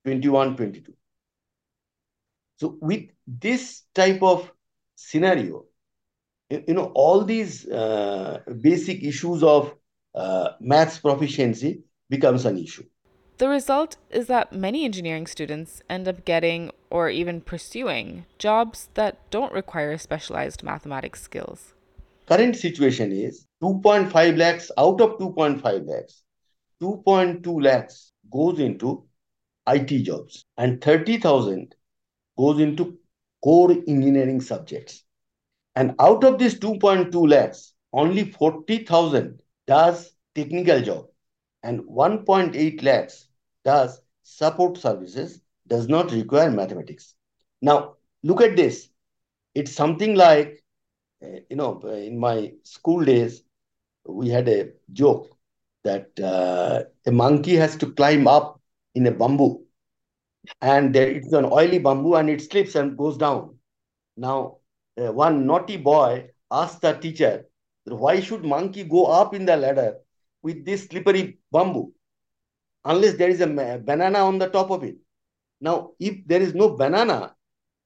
21, 0.04 0.56
22. 0.56 0.92
So 2.58 2.78
with 2.80 3.10
this 3.26 3.82
type 3.94 4.22
of 4.22 4.50
scenario, 4.96 5.66
you 6.50 6.74
know, 6.74 6.92
all 6.94 7.22
these 7.22 7.68
uh, 7.68 8.40
basic 8.60 9.02
issues 9.02 9.42
of 9.42 9.74
uh, 10.14 10.50
maths 10.60 10.98
proficiency 10.98 11.82
becomes 12.08 12.46
an 12.46 12.58
issue. 12.58 12.84
The 13.38 13.48
result 13.50 13.98
is 14.08 14.28
that 14.28 14.54
many 14.54 14.86
engineering 14.86 15.26
students 15.26 15.82
end 15.90 16.08
up 16.08 16.24
getting 16.24 16.70
or 16.88 17.10
even 17.10 17.42
pursuing 17.42 18.24
jobs 18.38 18.88
that 18.94 19.30
don't 19.30 19.52
require 19.52 19.98
specialized 19.98 20.62
mathematics 20.62 21.20
skills. 21.20 21.74
Current 22.26 22.56
situation 22.56 23.12
is 23.12 23.46
2.5 23.62 24.38
lakhs 24.38 24.70
out 24.78 25.02
of 25.02 25.18
2.5 25.18 25.86
lakhs, 25.86 26.22
2.2 26.82 27.62
lakhs 27.62 28.12
goes 28.32 28.58
into 28.58 29.04
IT 29.68 30.02
jobs 30.04 30.46
and 30.56 30.80
30,000 30.80 31.74
goes 32.38 32.58
into 32.58 32.96
core 33.44 33.72
engineering 33.72 34.40
subjects. 34.40 35.04
And 35.74 35.94
out 35.98 36.24
of 36.24 36.38
this 36.38 36.54
2.2 36.54 37.12
lakhs, 37.28 37.74
only 37.92 38.32
40,000 38.32 39.38
does 39.66 40.12
technical 40.34 40.80
job 40.80 41.06
and 41.66 41.80
1.8 41.86 42.82
lakhs 42.82 43.28
does 43.64 44.00
support 44.22 44.78
services 44.78 45.40
does 45.68 45.88
not 45.88 46.12
require 46.12 46.50
mathematics. 46.50 47.14
Now, 47.62 47.96
look 48.22 48.42
at 48.42 48.56
this. 48.56 48.88
It's 49.54 49.72
something 49.72 50.14
like, 50.14 50.62
uh, 51.22 51.40
you 51.50 51.56
know, 51.56 51.80
in 51.80 52.18
my 52.18 52.52
school 52.62 53.04
days, 53.04 53.42
we 54.06 54.28
had 54.28 54.48
a 54.48 54.70
joke 54.92 55.30
that 55.84 56.08
uh, 56.20 56.84
a 57.06 57.12
monkey 57.12 57.56
has 57.56 57.76
to 57.76 57.92
climb 57.92 58.28
up 58.28 58.60
in 58.94 59.06
a 59.06 59.12
bamboo 59.12 59.60
and 60.62 60.94
there 60.94 61.08
it's 61.08 61.32
an 61.32 61.44
oily 61.46 61.78
bamboo 61.78 62.14
and 62.16 62.30
it 62.30 62.42
slips 62.42 62.74
and 62.76 62.96
goes 62.96 63.16
down. 63.16 63.56
Now, 64.16 64.58
uh, 64.98 65.12
one 65.12 65.46
naughty 65.46 65.76
boy 65.76 66.30
asked 66.50 66.82
the 66.82 66.92
teacher, 66.94 67.46
why 67.84 68.20
should 68.20 68.44
monkey 68.44 68.84
go 68.84 69.06
up 69.06 69.34
in 69.34 69.46
the 69.46 69.56
ladder 69.56 69.96
with 70.46 70.64
this 70.64 70.86
slippery 70.86 71.38
bamboo 71.52 71.92
unless 72.84 73.14
there 73.20 73.28
is 73.36 73.40
a 73.40 73.48
banana 73.90 74.20
on 74.20 74.38
the 74.38 74.48
top 74.48 74.70
of 74.70 74.84
it? 74.84 74.96
Now, 75.60 75.92
if 75.98 76.26
there 76.26 76.40
is 76.40 76.54
no 76.54 76.70
banana, 76.76 77.34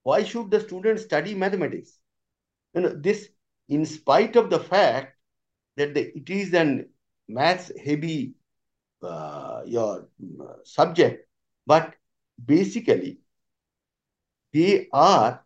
why 0.02 0.24
should 0.24 0.50
the 0.50 0.60
student 0.60 1.00
study 1.00 1.34
mathematics? 1.34 1.98
You 2.74 2.82
know, 2.82 2.94
this, 3.06 3.28
in 3.68 3.86
spite 3.86 4.36
of 4.36 4.50
the 4.50 4.58
fact 4.58 5.16
that 5.76 5.94
the, 5.94 6.16
it 6.16 6.28
is 6.28 6.52
an 6.52 6.88
maths 7.28 7.72
heavy 7.84 8.34
uh, 9.02 9.62
your 9.64 10.08
uh, 10.42 10.56
subject, 10.64 11.26
but 11.66 11.94
basically 12.44 13.20
they 14.52 14.88
are 14.92 15.44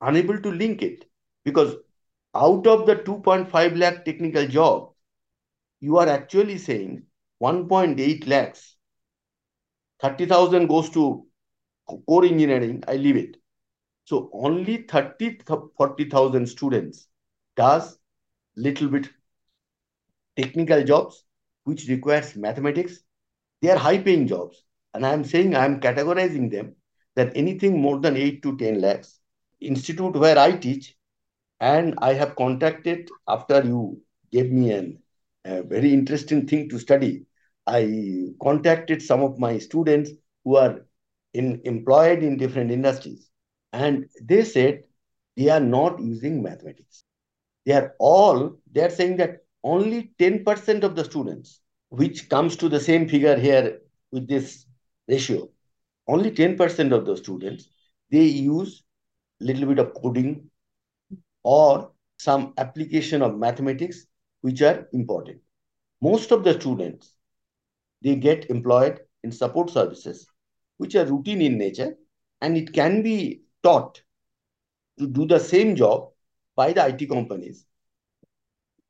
unable 0.00 0.40
to 0.40 0.50
link 0.50 0.82
it 0.82 1.04
because 1.44 1.76
out 2.34 2.66
of 2.66 2.86
the 2.86 2.96
2.5 2.96 3.76
lakh 3.76 4.04
technical 4.04 4.46
job, 4.46 4.92
you 5.80 5.98
are 5.98 6.08
actually 6.08 6.58
saying 6.58 7.04
1.8 7.40 8.26
lakhs, 8.26 8.76
30,000 10.00 10.66
goes 10.66 10.90
to 10.90 11.26
core 11.86 12.24
engineering, 12.24 12.82
I 12.86 12.96
leave 12.96 13.16
it. 13.16 13.36
So 14.04 14.30
only 14.32 14.78
30, 14.82 15.40
40,000 15.76 16.46
students 16.46 17.08
does 17.56 17.98
little 18.56 18.88
bit 18.88 19.08
technical 20.36 20.82
jobs, 20.84 21.24
which 21.64 21.88
requires 21.88 22.36
mathematics. 22.36 23.00
They 23.60 23.70
are 23.70 23.76
high 23.78 23.98
paying 23.98 24.26
jobs. 24.26 24.64
And 24.94 25.04
I'm 25.04 25.24
saying 25.24 25.54
I'm 25.54 25.80
categorizing 25.80 26.50
them 26.50 26.74
that 27.14 27.36
anything 27.36 27.80
more 27.80 28.00
than 28.00 28.16
8 28.16 28.42
to 28.42 28.56
10 28.56 28.80
lakhs. 28.80 29.20
Institute 29.60 30.14
where 30.14 30.38
I 30.38 30.52
teach, 30.52 30.96
and 31.60 31.94
I 31.98 32.14
have 32.14 32.36
contacted 32.36 33.10
after 33.26 33.62
you 33.64 34.00
gave 34.32 34.52
me 34.52 34.70
an, 34.70 35.02
a 35.48 35.62
very 35.62 35.92
interesting 35.92 36.46
thing 36.46 36.68
to 36.68 36.78
study. 36.78 37.24
I 37.66 38.28
contacted 38.42 39.02
some 39.02 39.22
of 39.22 39.38
my 39.38 39.58
students 39.58 40.10
who 40.44 40.56
are 40.56 40.86
in, 41.34 41.60
employed 41.64 42.22
in 42.22 42.36
different 42.36 42.70
industries. 42.70 43.28
And 43.72 44.06
they 44.22 44.44
said 44.44 44.84
they 45.36 45.48
are 45.48 45.60
not 45.60 46.00
using 46.00 46.42
mathematics. 46.42 47.04
They 47.66 47.72
are 47.72 47.94
all, 47.98 48.58
they 48.72 48.82
are 48.82 48.90
saying 48.90 49.16
that 49.18 49.38
only 49.64 50.12
10% 50.18 50.82
of 50.82 50.96
the 50.96 51.04
students, 51.04 51.60
which 51.90 52.28
comes 52.28 52.56
to 52.56 52.68
the 52.68 52.80
same 52.80 53.08
figure 53.08 53.38
here 53.38 53.80
with 54.12 54.28
this 54.28 54.66
ratio, 55.06 55.48
only 56.06 56.30
10% 56.30 56.92
of 56.92 57.04
the 57.04 57.16
students, 57.16 57.68
they 58.10 58.24
use 58.24 58.82
little 59.40 59.66
bit 59.66 59.78
of 59.78 59.94
coding 59.94 60.50
or 61.42 61.92
some 62.18 62.54
application 62.58 63.22
of 63.22 63.38
mathematics 63.38 64.06
which 64.40 64.62
are 64.62 64.88
important. 64.92 65.40
Most 66.00 66.30
of 66.32 66.44
the 66.44 66.54
students, 66.54 67.12
they 68.02 68.16
get 68.16 68.50
employed 68.50 69.00
in 69.24 69.32
support 69.32 69.70
services 69.70 70.26
which 70.76 70.94
are 70.94 71.04
routine 71.04 71.42
in 71.42 71.58
nature 71.58 71.96
and 72.40 72.56
it 72.56 72.72
can 72.72 73.02
be 73.02 73.42
taught 73.62 74.00
to 74.98 75.06
do 75.06 75.26
the 75.26 75.38
same 75.38 75.74
job 75.74 76.10
by 76.54 76.72
the 76.72 76.86
IT 76.86 77.08
companies 77.08 77.64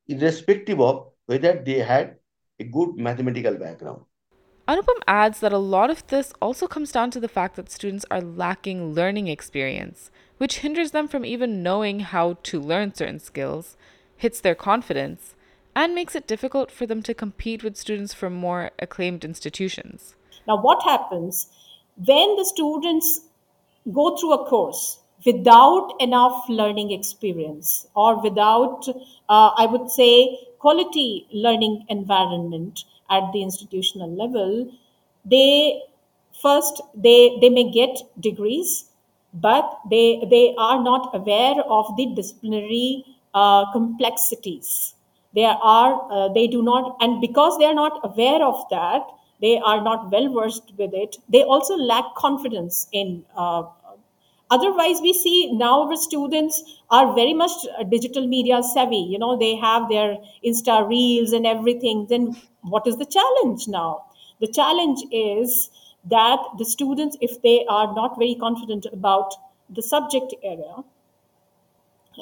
irrespective 0.06 0.80
of 0.80 1.08
whether 1.26 1.62
they 1.64 1.78
had 1.78 2.16
a 2.58 2.64
good 2.64 2.96
mathematical 2.96 3.54
background. 3.54 4.02
Anupam 4.66 5.00
adds 5.06 5.40
that 5.40 5.52
a 5.52 5.58
lot 5.58 5.90
of 5.90 6.06
this 6.08 6.32
also 6.42 6.66
comes 6.66 6.92
down 6.92 7.10
to 7.10 7.20
the 7.20 7.28
fact 7.28 7.56
that 7.56 7.70
students 7.70 8.04
are 8.10 8.20
lacking 8.20 8.92
learning 8.94 9.28
experience, 9.28 10.10
which 10.36 10.58
hinders 10.58 10.90
them 10.90 11.08
from 11.08 11.24
even 11.24 11.62
knowing 11.62 12.00
how 12.00 12.34
to 12.42 12.60
learn 12.60 12.94
certain 12.94 13.18
skills, 13.18 13.76
hits 14.16 14.40
their 14.40 14.54
confidence, 14.54 15.34
and 15.78 15.94
makes 15.94 16.16
it 16.16 16.26
difficult 16.26 16.72
for 16.72 16.86
them 16.86 17.02
to 17.04 17.14
compete 17.14 17.62
with 17.62 17.76
students 17.76 18.12
from 18.12 18.32
more 18.34 18.70
acclaimed 18.80 19.24
institutions. 19.24 20.16
Now, 20.48 20.60
what 20.60 20.82
happens 20.82 21.46
when 22.04 22.34
the 22.34 22.44
students 22.44 23.20
go 23.92 24.16
through 24.16 24.32
a 24.32 24.44
course 24.46 24.98
without 25.24 25.94
enough 26.00 26.48
learning 26.48 26.90
experience 26.90 27.86
or 27.94 28.20
without, 28.20 28.88
uh, 29.28 29.50
I 29.56 29.66
would 29.66 29.88
say, 29.90 30.38
quality 30.58 31.28
learning 31.32 31.86
environment 31.88 32.84
at 33.08 33.32
the 33.32 33.42
institutional 33.42 34.10
level, 34.10 34.72
they 35.24 35.80
first 36.42 36.82
they 36.94 37.38
they 37.40 37.50
may 37.50 37.70
get 37.70 38.02
degrees, 38.18 38.86
but 39.32 39.78
they 39.88 40.26
they 40.28 40.44
are 40.58 40.82
not 40.82 41.10
aware 41.14 41.64
of 41.80 41.96
the 41.96 42.06
disciplinary 42.20 43.04
uh, 43.32 43.70
complexities. 43.72 44.94
They 45.38 45.44
are 45.44 45.92
uh, 46.18 46.28
they 46.36 46.46
do 46.48 46.62
not, 46.62 46.96
and 47.00 47.20
because 47.20 47.58
they 47.58 47.64
are 47.72 47.74
not 47.74 48.00
aware 48.10 48.42
of 48.44 48.62
that, 48.70 49.02
they 49.40 49.58
are 49.58 49.80
not 49.88 50.10
well 50.12 50.28
versed 50.38 50.72
with 50.78 50.94
it. 50.94 51.16
They 51.28 51.42
also 51.42 51.76
lack 51.76 52.14
confidence 52.16 52.88
in 52.92 53.24
uh, 53.36 53.64
otherwise 54.50 55.00
we 55.02 55.12
see 55.12 55.52
now 55.52 55.74
our 55.82 55.96
students 55.96 56.56
are 56.90 57.14
very 57.14 57.34
much 57.34 57.52
digital 57.90 58.26
media 58.34 58.58
savvy 58.70 59.00
you 59.12 59.18
know 59.22 59.30
they 59.42 59.50
have 59.64 59.88
their 59.92 60.08
insta 60.50 60.76
reels 60.92 61.32
and 61.38 61.46
everything 61.52 62.06
then 62.12 62.26
what 62.74 62.86
is 62.92 62.96
the 63.02 63.08
challenge 63.16 63.68
now 63.76 63.90
the 64.40 64.50
challenge 64.60 65.04
is 65.22 65.58
that 66.16 66.40
the 66.58 66.64
students 66.74 67.16
if 67.28 67.40
they 67.42 67.56
are 67.78 67.88
not 68.00 68.18
very 68.24 68.34
confident 68.46 68.86
about 68.92 69.34
the 69.78 69.82
subject 69.82 70.34
area 70.42 70.76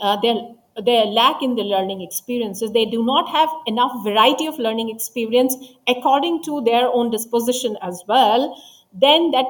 uh, 0.01 0.17
they 0.21 0.56
they 0.85 1.07
lack 1.07 1.43
in 1.43 1.55
the 1.55 1.63
learning 1.63 2.03
experiences 2.03 2.73
they 2.73 2.85
do 2.85 3.03
not 3.05 3.29
have 3.29 3.49
enough 3.67 3.93
variety 4.05 4.47
of 4.47 4.59
learning 4.59 4.91
experience 4.91 5.57
according 5.89 6.43
to 6.43 6.61
their 6.65 6.89
own 6.89 7.11
disposition 7.11 7.77
as 7.83 8.03
well 8.07 8.55
then 8.93 9.31
that 9.31 9.47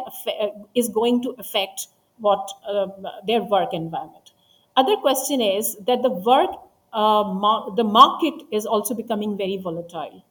is 0.75 0.89
going 0.89 1.23
to 1.23 1.35
affect 1.39 1.89
what 2.19 2.51
uh, 2.69 2.87
their 3.27 3.43
work 3.43 3.73
environment. 3.73 4.33
Other 4.77 4.97
question 4.97 5.41
is 5.41 5.77
that 5.87 6.03
the 6.03 6.11
work, 6.11 6.51
uh, 6.93 7.71
the 7.75 7.85
market 7.85 8.35
is 8.53 8.67
also 8.67 8.95
becoming 8.95 9.37
very 9.37 9.57
volatile. 9.57 10.25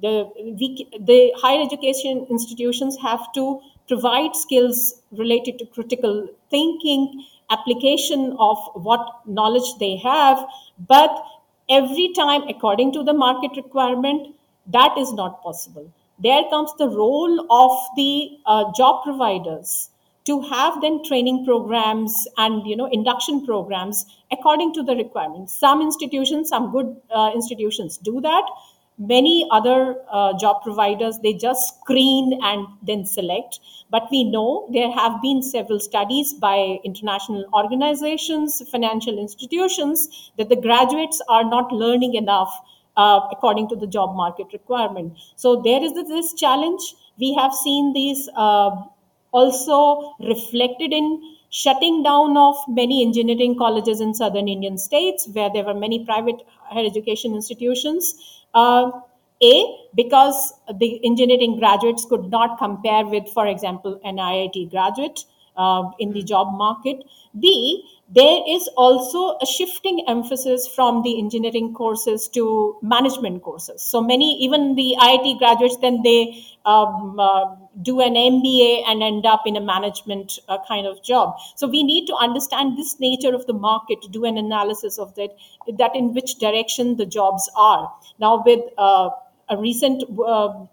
The, 0.00 0.30
we, 0.36 0.88
the 0.98 1.32
higher 1.36 1.62
education 1.62 2.26
institutions 2.28 2.96
have 3.02 3.32
to 3.34 3.60
provide 3.88 4.34
skills 4.34 5.02
related 5.12 5.58
to 5.58 5.66
critical 5.66 6.28
thinking, 6.50 7.24
application 7.50 8.36
of 8.38 8.58
what 8.74 9.20
knowledge 9.26 9.78
they 9.78 9.96
have, 9.96 10.44
but 10.88 11.24
every 11.68 12.12
time, 12.14 12.42
according 12.48 12.92
to 12.92 13.02
the 13.02 13.12
market 13.12 13.52
requirement, 13.56 14.34
that 14.66 14.96
is 14.98 15.12
not 15.12 15.42
possible. 15.42 15.90
There 16.18 16.44
comes 16.50 16.72
the 16.78 16.88
role 16.88 17.46
of 17.50 17.78
the 17.96 18.38
uh, 18.46 18.72
job 18.76 19.02
providers 19.02 19.90
to 20.24 20.40
have 20.42 20.80
then 20.80 21.02
training 21.04 21.44
programs 21.44 22.28
and 22.38 22.66
you 22.66 22.76
know 22.76 22.88
induction 22.92 23.44
programs 23.44 24.06
according 24.30 24.72
to 24.74 24.82
the 24.82 24.94
requirements 24.94 25.52
some 25.58 25.82
institutions 25.82 26.48
some 26.48 26.70
good 26.70 26.96
uh, 27.10 27.30
institutions 27.34 27.96
do 27.98 28.20
that 28.20 28.44
many 28.98 29.48
other 29.50 29.96
uh, 30.10 30.36
job 30.38 30.62
providers 30.62 31.18
they 31.22 31.32
just 31.32 31.80
screen 31.80 32.38
and 32.42 32.66
then 32.82 33.04
select. 33.04 33.60
But 33.90 34.08
we 34.10 34.24
know 34.24 34.68
there 34.72 34.90
have 34.90 35.20
been 35.22 35.42
several 35.42 35.80
studies 35.80 36.32
by 36.34 36.78
international 36.84 37.44
organizations 37.54 38.62
financial 38.70 39.18
institutions 39.18 40.30
that 40.38 40.48
the 40.48 40.56
graduates 40.56 41.20
are 41.28 41.44
not 41.44 41.72
learning 41.72 42.14
enough 42.14 42.52
uh, 42.96 43.20
according 43.30 43.68
to 43.68 43.76
the 43.76 43.86
job 43.86 44.14
market 44.16 44.46
requirement. 44.52 45.18
So 45.36 45.60
there 45.62 45.82
is 45.82 45.94
this 45.94 46.34
challenge. 46.34 46.94
We 47.18 47.34
have 47.34 47.52
seen 47.54 47.92
these 47.92 48.28
uh, 48.36 48.70
also 49.32 50.14
reflected 50.20 50.92
in 50.92 51.36
shutting 51.50 52.02
down 52.02 52.36
of 52.36 52.56
many 52.66 53.04
engineering 53.04 53.56
colleges 53.58 54.00
in 54.00 54.14
southern 54.14 54.48
Indian 54.48 54.78
states 54.78 55.28
where 55.32 55.50
there 55.52 55.64
were 55.64 55.74
many 55.74 56.04
private 56.04 56.36
higher 56.64 56.86
education 56.86 57.34
institutions. 57.34 58.14
Uh, 58.54 58.90
a, 59.42 59.76
because 59.94 60.52
the 60.78 61.04
engineering 61.04 61.58
graduates 61.58 62.04
could 62.04 62.30
not 62.30 62.58
compare 62.58 63.04
with, 63.04 63.28
for 63.28 63.46
example, 63.46 64.00
an 64.04 64.16
IIT 64.16 64.70
graduate 64.70 65.24
uh, 65.56 65.90
in 65.98 66.12
the 66.12 66.22
job 66.22 66.56
market. 66.56 67.04
B, 67.38 67.84
there 68.14 68.40
is 68.46 68.68
also 68.76 69.38
a 69.40 69.46
shifting 69.46 70.04
emphasis 70.06 70.68
from 70.68 71.02
the 71.02 71.18
engineering 71.18 71.72
courses 71.72 72.28
to 72.28 72.76
management 72.82 73.42
courses. 73.42 73.82
So 73.82 74.02
many, 74.02 74.38
even 74.42 74.74
the 74.74 74.96
IIT 74.98 75.38
graduates, 75.38 75.78
then 75.78 76.02
they 76.02 76.44
um, 76.66 77.18
uh, 77.18 77.56
do 77.80 78.00
an 78.00 78.14
MBA 78.14 78.82
and 78.86 79.02
end 79.02 79.24
up 79.24 79.42
in 79.46 79.56
a 79.56 79.60
management 79.62 80.38
uh, 80.48 80.58
kind 80.68 80.86
of 80.86 81.02
job. 81.02 81.36
So 81.56 81.66
we 81.66 81.82
need 81.82 82.06
to 82.06 82.14
understand 82.14 82.76
this 82.76 83.00
nature 83.00 83.34
of 83.34 83.46
the 83.46 83.54
market 83.54 84.02
to 84.02 84.08
do 84.08 84.26
an 84.26 84.36
analysis 84.36 84.98
of 84.98 85.14
that, 85.14 85.30
that 85.78 85.96
in 85.96 86.12
which 86.12 86.38
direction 86.38 86.98
the 86.98 87.06
jobs 87.06 87.50
are. 87.56 87.90
Now, 88.18 88.42
with 88.44 88.60
uh, 88.76 89.08
a 89.48 89.56
recent 89.56 90.04
uh, 90.26 90.66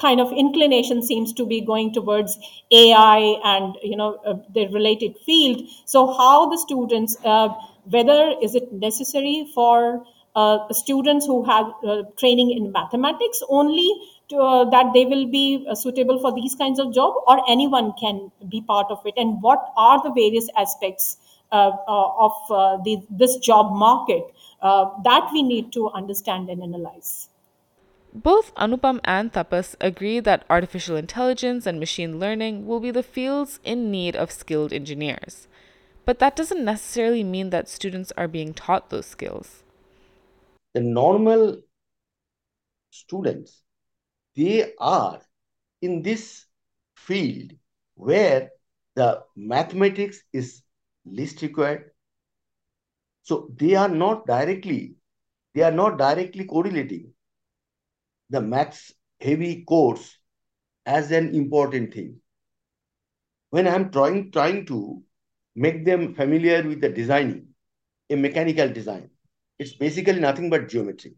kind 0.00 0.20
of 0.20 0.32
inclination 0.32 1.02
seems 1.02 1.32
to 1.34 1.46
be 1.46 1.60
going 1.60 1.92
towards 1.92 2.38
AI 2.70 3.40
and 3.44 3.76
you 3.82 3.96
know 3.96 4.14
uh, 4.26 4.34
the 4.54 4.66
related 4.68 5.16
field. 5.26 5.68
So 5.84 6.06
how 6.12 6.48
the 6.48 6.58
students 6.58 7.16
uh, 7.24 7.48
whether 7.84 8.34
is 8.42 8.54
it 8.54 8.72
necessary 8.72 9.50
for 9.54 10.04
uh, 10.36 10.72
students 10.72 11.26
who 11.26 11.42
have 11.44 11.72
uh, 11.84 12.02
training 12.16 12.52
in 12.52 12.70
mathematics 12.72 13.42
only 13.48 13.90
to, 14.28 14.36
uh, 14.36 14.70
that 14.70 14.92
they 14.94 15.04
will 15.04 15.26
be 15.26 15.66
uh, 15.68 15.74
suitable 15.74 16.20
for 16.20 16.32
these 16.32 16.54
kinds 16.54 16.78
of 16.78 16.94
job 16.94 17.14
or 17.26 17.42
anyone 17.50 17.92
can 18.00 18.30
be 18.48 18.60
part 18.60 18.86
of 18.90 19.00
it 19.04 19.14
and 19.16 19.42
what 19.42 19.72
are 19.76 20.00
the 20.04 20.12
various 20.12 20.48
aspects 20.56 21.16
of 21.52 21.74
the, 22.84 23.02
this 23.10 23.36
job 23.38 23.72
market 23.72 24.22
that 24.62 25.28
we 25.32 25.42
need 25.42 25.72
to 25.72 25.90
understand 25.90 26.48
and 26.48 26.62
analyze 26.62 27.29
both 28.12 28.54
Anupam 28.56 29.00
and 29.04 29.32
Tapas 29.32 29.76
agree 29.80 30.20
that 30.20 30.44
artificial 30.50 30.96
intelligence 30.96 31.66
and 31.66 31.78
machine 31.78 32.18
learning 32.18 32.66
will 32.66 32.80
be 32.80 32.90
the 32.90 33.02
fields 33.02 33.60
in 33.62 33.90
need 33.90 34.16
of 34.16 34.32
skilled 34.32 34.72
engineers. 34.72 35.46
But 36.04 36.18
that 36.18 36.34
doesn't 36.34 36.64
necessarily 36.64 37.22
mean 37.22 37.50
that 37.50 37.68
students 37.68 38.12
are 38.16 38.26
being 38.26 38.52
taught 38.52 38.90
those 38.90 39.06
skills. 39.06 39.62
The 40.74 40.80
normal 40.80 41.62
students, 42.90 43.62
they 44.36 44.72
are 44.80 45.20
in 45.80 46.02
this 46.02 46.46
field 46.96 47.52
where 47.94 48.50
the 48.96 49.22
mathematics 49.36 50.22
is 50.32 50.62
least 51.04 51.42
required. 51.42 51.90
So 53.22 53.50
they 53.56 53.74
are 53.76 53.88
not 53.88 54.26
directly, 54.26 54.96
they 55.54 55.62
are 55.62 55.70
not 55.70 55.96
directly 55.96 56.44
correlating 56.44 57.12
the 58.30 58.40
maths 58.40 58.92
heavy 59.20 59.64
course 59.64 60.16
as 60.86 61.10
an 61.10 61.34
important 61.34 61.92
thing. 61.92 62.20
When 63.50 63.66
I'm 63.68 63.90
trying, 63.90 64.30
trying 64.30 64.66
to 64.66 65.02
make 65.54 65.84
them 65.84 66.14
familiar 66.14 66.62
with 66.66 66.80
the 66.80 66.88
designing, 66.88 67.48
a 68.08 68.16
mechanical 68.16 68.68
design, 68.68 69.10
it's 69.58 69.74
basically 69.74 70.20
nothing 70.20 70.48
but 70.48 70.68
geometry. 70.68 71.16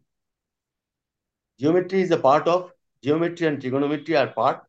Geometry 1.59 2.01
is 2.01 2.11
a 2.11 2.17
part 2.17 2.47
of, 2.47 2.71
geometry 3.03 3.47
and 3.47 3.61
trigonometry 3.61 4.15
are 4.15 4.27
part, 4.27 4.63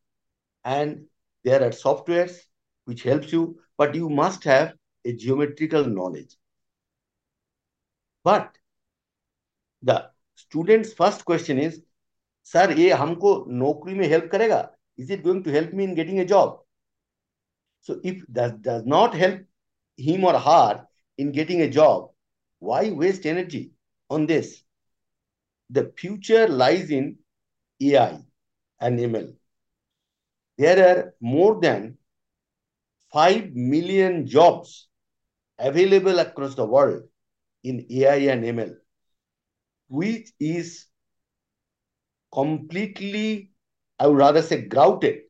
and 0.65 1.07
there 1.43 1.63
are 1.63 1.71
softwares 1.71 2.39
which 2.85 3.03
helps 3.03 3.33
you, 3.33 3.59
but 3.79 3.95
you 3.95 4.09
must 4.11 4.45
have 4.45 4.75
a 5.05 5.13
geometrical 5.13 5.85
knowledge. 5.85 6.37
But 8.23 8.57
the 9.83 10.11
student's 10.35 10.93
first 10.93 11.25
question 11.25 11.59
is, 11.59 11.81
sir, 12.47 12.79
ये 12.79 12.93
हमको 12.93 13.35
नौकरी 13.51 13.95
में 13.95 14.07
help 14.09 14.29
करेगा? 14.33 14.61
Is 14.99 15.13
it 15.13 15.23
going 15.23 15.45
to 15.45 15.51
help 15.51 15.71
me 15.75 15.85
in 15.85 15.95
getting 15.95 16.19
a 16.21 16.25
job 16.25 16.63
so 17.89 18.01
if 18.05 18.25
this 18.39 18.83
not 18.87 19.15
help 19.15 19.47
him 19.99 20.25
or 20.27 20.37
her 20.45 20.87
in 21.19 21.31
getting 21.33 21.61
a 21.63 21.69
job 21.71 22.13
why 22.63 22.91
waste 23.01 23.27
energy 23.27 23.71
on 24.11 24.27
this 24.27 24.55
the 25.71 25.91
future 25.99 26.49
lies 26.51 26.93
in 26.93 27.17
A 27.81 27.95
I 27.97 28.17
and 28.81 29.01
M 29.01 29.17
L 29.17 29.27
there 30.59 30.83
are 30.89 31.03
more 31.25 31.59
than 31.61 31.93
five 33.15 33.53
million 33.71 34.25
jobs 34.37 34.77
available 35.59 36.19
across 36.25 36.57
the 36.57 36.69
world 36.71 37.05
in 37.65 37.87
A 37.91 38.05
I 38.11 38.25
and 38.27 38.45
M 38.45 38.61
L 38.61 38.77
which 39.91 40.35
is 40.41 40.75
completely, 42.35 43.53
I 44.01 44.09
would 44.09 44.19
rather 44.19 44.43
say, 44.43 44.63
grouted 44.63 45.21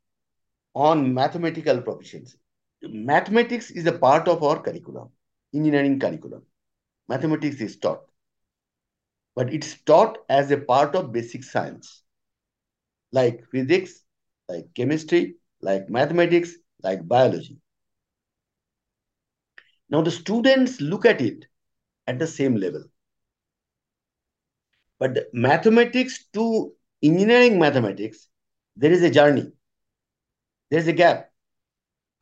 on 0.74 1.14
mathematical 1.14 1.80
proficiency. 1.82 2.38
Mathematics 2.82 3.70
is 3.70 3.86
a 3.86 3.92
part 3.92 4.28
of 4.28 4.42
our 4.42 4.60
curriculum, 4.62 5.10
engineering 5.54 5.98
curriculum. 6.00 6.42
Mathematics 7.08 7.60
is 7.60 7.76
taught, 7.78 8.02
but 9.36 9.52
it's 9.54 9.80
taught 9.82 10.18
as 10.28 10.50
a 10.50 10.58
part 10.58 10.94
of 10.96 11.12
basic 11.12 11.44
science, 11.44 12.02
like 13.12 13.44
physics, 13.50 14.02
like 14.48 14.72
chemistry, 14.74 15.36
like 15.60 15.88
mathematics, 15.90 16.54
like 16.82 17.06
biology. 17.08 17.58
Now 19.90 20.02
the 20.02 20.10
students 20.10 20.80
look 20.80 21.06
at 21.06 21.20
it 21.22 21.46
at 22.06 22.18
the 22.18 22.26
same 22.26 22.56
level. 22.56 22.84
But 24.98 25.28
mathematics 25.32 26.26
to 26.34 26.73
engineering 27.04 27.58
mathematics, 27.58 28.28
there 28.76 28.92
is 28.92 29.02
a 29.02 29.10
journey. 29.10 29.52
There 30.70 30.80
is 30.80 30.88
a 30.88 30.92
gap. 30.92 31.30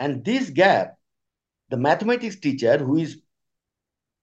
And 0.01 0.25
this 0.25 0.51
gap, 0.51 0.99
the 1.71 1.77
mathematics 1.77 2.37
teacher 2.37 2.79
who 2.79 2.99
is 2.99 3.23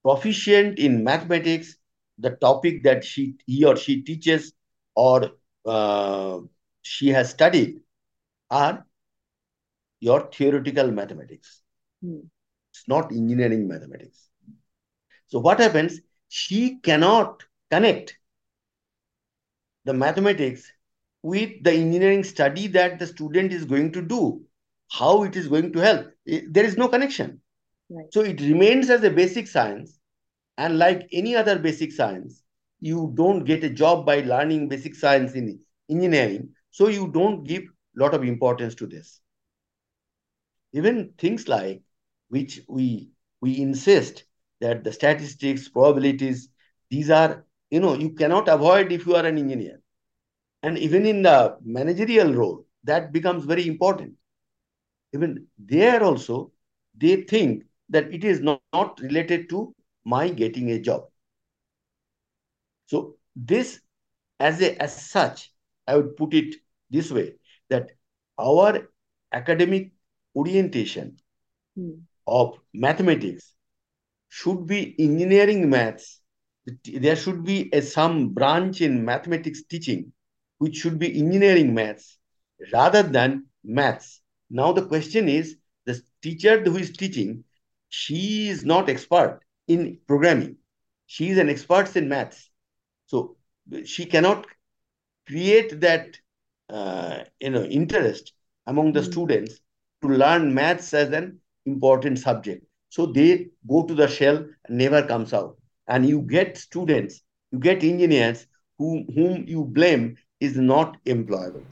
proficient 0.04 0.78
in 0.78 1.04
mathematics, 1.04 1.76
the 2.18 2.30
topic 2.30 2.82
that 2.84 3.04
she 3.04 3.34
he 3.46 3.64
or 3.64 3.76
she 3.76 4.02
teaches 4.02 4.52
or 4.94 5.30
uh, 5.66 6.38
she 6.82 7.08
has 7.08 7.30
studied 7.30 7.80
are 8.50 8.86
your 10.00 10.28
theoretical 10.32 10.90
mathematics. 10.90 11.62
Hmm. 12.02 12.20
It's 12.72 12.86
not 12.88 13.12
engineering 13.12 13.68
mathematics. 13.68 14.28
So 15.28 15.40
what 15.40 15.60
happens? 15.60 16.00
She 16.28 16.78
cannot 16.78 17.42
connect 17.70 18.16
the 19.90 19.94
mathematics 19.94 20.72
with 21.22 21.50
the 21.64 21.72
engineering 21.72 22.22
study 22.22 22.68
that 22.68 23.00
the 23.00 23.06
student 23.06 23.52
is 23.52 23.64
going 23.64 23.90
to 23.90 24.00
do, 24.00 24.40
how 24.92 25.24
it 25.24 25.34
is 25.34 25.48
going 25.48 25.72
to 25.72 25.80
help. 25.80 26.06
There 26.24 26.64
is 26.64 26.76
no 26.76 26.86
connection. 26.86 27.40
Right. 27.90 28.06
So 28.12 28.20
it 28.20 28.40
remains 28.40 28.88
as 28.88 29.02
a 29.02 29.10
basic 29.10 29.48
science. 29.48 29.98
And 30.58 30.78
like 30.78 31.08
any 31.12 31.34
other 31.34 31.58
basic 31.58 31.90
science, 31.90 32.44
you 32.78 33.12
don't 33.14 33.44
get 33.44 33.64
a 33.64 33.70
job 33.70 34.06
by 34.06 34.20
learning 34.20 34.68
basic 34.68 34.94
science 34.94 35.32
in 35.32 35.58
engineering. 35.88 36.50
So 36.70 36.86
you 36.86 37.08
don't 37.08 37.42
give 37.42 37.64
a 37.64 38.00
lot 38.00 38.14
of 38.14 38.22
importance 38.22 38.76
to 38.76 38.86
this. 38.86 39.20
Even 40.72 41.14
things 41.18 41.48
like 41.48 41.82
which 42.28 42.60
we 42.68 43.10
we 43.40 43.58
insist 43.58 44.22
that 44.60 44.84
the 44.84 44.92
statistics, 44.92 45.68
probabilities, 45.68 46.48
these 46.90 47.10
are 47.10 47.44
you 47.70 47.80
know, 47.80 47.94
you 47.94 48.10
cannot 48.10 48.48
avoid 48.48 48.92
if 48.92 49.06
you 49.06 49.16
are 49.16 49.26
an 49.26 49.38
engineer. 49.38 49.79
And 50.62 50.78
even 50.78 51.06
in 51.06 51.22
the 51.22 51.56
managerial 51.64 52.34
role, 52.34 52.66
that 52.84 53.12
becomes 53.12 53.44
very 53.44 53.66
important. 53.66 54.14
Even 55.12 55.46
there 55.58 56.02
also, 56.02 56.52
they 56.96 57.22
think 57.22 57.64
that 57.88 58.12
it 58.12 58.24
is 58.24 58.40
not, 58.40 58.60
not 58.72 59.00
related 59.00 59.48
to 59.50 59.74
my 60.04 60.28
getting 60.28 60.70
a 60.70 60.78
job. 60.78 61.04
So 62.86 63.16
this, 63.34 63.80
as 64.38 64.60
a 64.60 64.80
as 64.82 65.10
such, 65.10 65.52
I 65.86 65.96
would 65.96 66.16
put 66.16 66.34
it 66.34 66.56
this 66.90 67.10
way 67.10 67.34
that 67.68 67.90
our 68.38 68.88
academic 69.32 69.92
orientation 70.34 71.18
hmm. 71.76 71.92
of 72.26 72.58
mathematics 72.72 73.54
should 74.28 74.66
be 74.66 74.94
engineering 74.98 75.68
maths 75.68 76.20
there 76.84 77.16
should 77.16 77.44
be 77.44 77.68
a, 77.72 77.82
some 77.82 78.30
branch 78.30 78.80
in 78.80 79.04
mathematics 79.04 79.62
teaching 79.64 80.12
which 80.60 80.76
should 80.76 80.98
be 80.98 81.18
engineering 81.18 81.72
maths 81.74 82.18
rather 82.72 83.02
than 83.02 83.46
maths. 83.64 84.20
Now 84.50 84.72
the 84.72 84.86
question 84.86 85.28
is, 85.28 85.56
the 85.86 86.00
teacher 86.22 86.62
who 86.62 86.76
is 86.76 86.92
teaching, 86.92 87.44
she 87.88 88.48
is 88.48 88.64
not 88.64 88.88
expert 88.88 89.40
in 89.66 89.98
programming. 90.06 90.56
She 91.06 91.30
is 91.30 91.38
an 91.38 91.48
expert 91.48 91.96
in 91.96 92.08
maths. 92.08 92.50
So 93.06 93.36
she 93.84 94.04
cannot 94.04 94.46
create 95.26 95.80
that 95.80 96.18
uh, 96.68 97.24
you 97.40 97.50
know 97.50 97.64
interest 97.64 98.32
among 98.66 98.92
the 98.92 99.00
mm. 99.00 99.10
students 99.10 99.60
to 100.02 100.08
learn 100.08 100.54
maths 100.54 100.92
as 100.94 101.10
an 101.10 101.40
important 101.64 102.18
subject. 102.18 102.64
So 102.90 103.06
they 103.06 103.48
go 103.66 103.84
to 103.84 103.94
the 103.94 104.08
shell 104.08 104.44
and 104.66 104.78
never 104.78 105.02
comes 105.02 105.32
out 105.32 105.56
and 105.88 106.06
you 106.06 106.20
get 106.22 106.58
students, 106.58 107.22
you 107.50 107.58
get 107.58 107.82
engineers 107.82 108.46
who, 108.78 109.04
whom 109.14 109.44
you 109.46 109.64
blame 109.64 110.16
is 110.40 110.56
not 110.56 110.96
employable. 111.04 111.64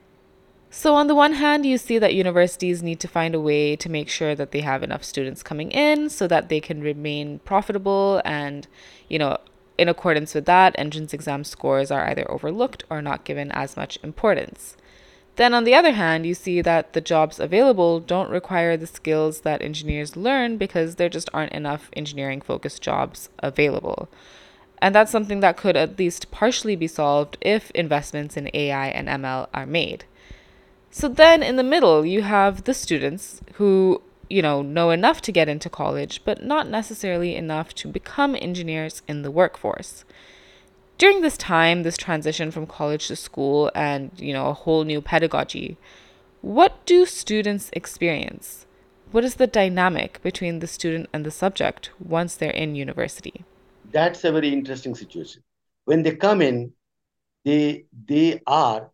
So, 0.70 0.94
on 0.94 1.06
the 1.06 1.14
one 1.14 1.32
hand, 1.32 1.64
you 1.64 1.78
see 1.78 1.98
that 1.98 2.14
universities 2.14 2.82
need 2.82 3.00
to 3.00 3.08
find 3.08 3.34
a 3.34 3.40
way 3.40 3.74
to 3.76 3.88
make 3.88 4.10
sure 4.10 4.34
that 4.34 4.50
they 4.50 4.60
have 4.60 4.82
enough 4.82 5.02
students 5.02 5.42
coming 5.42 5.70
in 5.70 6.10
so 6.10 6.28
that 6.28 6.50
they 6.50 6.60
can 6.60 6.82
remain 6.82 7.38
profitable 7.40 8.20
and, 8.24 8.68
you 9.08 9.18
know, 9.18 9.38
in 9.78 9.88
accordance 9.88 10.34
with 10.34 10.44
that, 10.44 10.74
entrance 10.76 11.14
exam 11.14 11.44
scores 11.44 11.90
are 11.90 12.06
either 12.06 12.30
overlooked 12.30 12.84
or 12.90 13.00
not 13.00 13.24
given 13.24 13.50
as 13.52 13.76
much 13.76 13.98
importance. 14.02 14.76
Then, 15.36 15.54
on 15.54 15.62
the 15.62 15.74
other 15.74 15.92
hand, 15.92 16.26
you 16.26 16.34
see 16.34 16.60
that 16.62 16.92
the 16.92 17.00
jobs 17.00 17.38
available 17.38 18.00
don't 18.00 18.28
require 18.28 18.76
the 18.76 18.88
skills 18.88 19.42
that 19.42 19.62
engineers 19.62 20.16
learn 20.16 20.58
because 20.58 20.96
there 20.96 21.08
just 21.08 21.30
aren't 21.32 21.52
enough 21.52 21.90
engineering 21.92 22.40
focused 22.40 22.82
jobs 22.82 23.30
available. 23.38 24.08
And 24.80 24.94
that's 24.94 25.12
something 25.12 25.40
that 25.40 25.56
could 25.56 25.76
at 25.76 25.98
least 25.98 26.30
partially 26.30 26.76
be 26.76 26.86
solved 26.86 27.36
if 27.40 27.70
investments 27.72 28.36
in 28.36 28.50
AI 28.54 28.88
and 28.88 29.08
ML 29.08 29.48
are 29.52 29.66
made. 29.66 30.04
So 30.90 31.08
then 31.08 31.42
in 31.42 31.56
the 31.56 31.62
middle, 31.62 32.06
you 32.06 32.22
have 32.22 32.64
the 32.64 32.74
students 32.74 33.40
who 33.54 34.02
you 34.28 34.42
know, 34.42 34.62
know 34.62 34.90
enough 34.90 35.20
to 35.22 35.32
get 35.32 35.48
into 35.48 35.70
college, 35.70 36.22
but 36.24 36.44
not 36.44 36.68
necessarily 36.68 37.34
enough 37.34 37.74
to 37.74 37.88
become 37.88 38.36
engineers 38.36 39.02
in 39.08 39.22
the 39.22 39.30
workforce. 39.30 40.04
During 40.98 41.20
this 41.20 41.36
time, 41.36 41.82
this 41.82 41.96
transition 41.96 42.50
from 42.50 42.66
college 42.66 43.08
to 43.08 43.16
school 43.16 43.70
and, 43.74 44.10
you 44.16 44.32
know, 44.32 44.48
a 44.48 44.54
whole 44.54 44.84
new 44.84 45.00
pedagogy, 45.00 45.76
what 46.40 46.84
do 46.86 47.06
students 47.06 47.70
experience? 47.72 48.66
What 49.10 49.24
is 49.24 49.36
the 49.36 49.46
dynamic 49.46 50.20
between 50.22 50.58
the 50.58 50.66
student 50.66 51.08
and 51.12 51.24
the 51.24 51.30
subject 51.30 51.90
once 51.98 52.34
they're 52.34 52.50
in 52.50 52.74
university? 52.74 53.44
That's 53.90 54.24
a 54.24 54.32
very 54.32 54.52
interesting 54.52 54.94
situation. 54.94 55.42
When 55.84 56.02
they 56.02 56.16
come 56.16 56.42
in, 56.42 56.72
they 57.44 57.86
they 58.06 58.40
are 58.46 58.90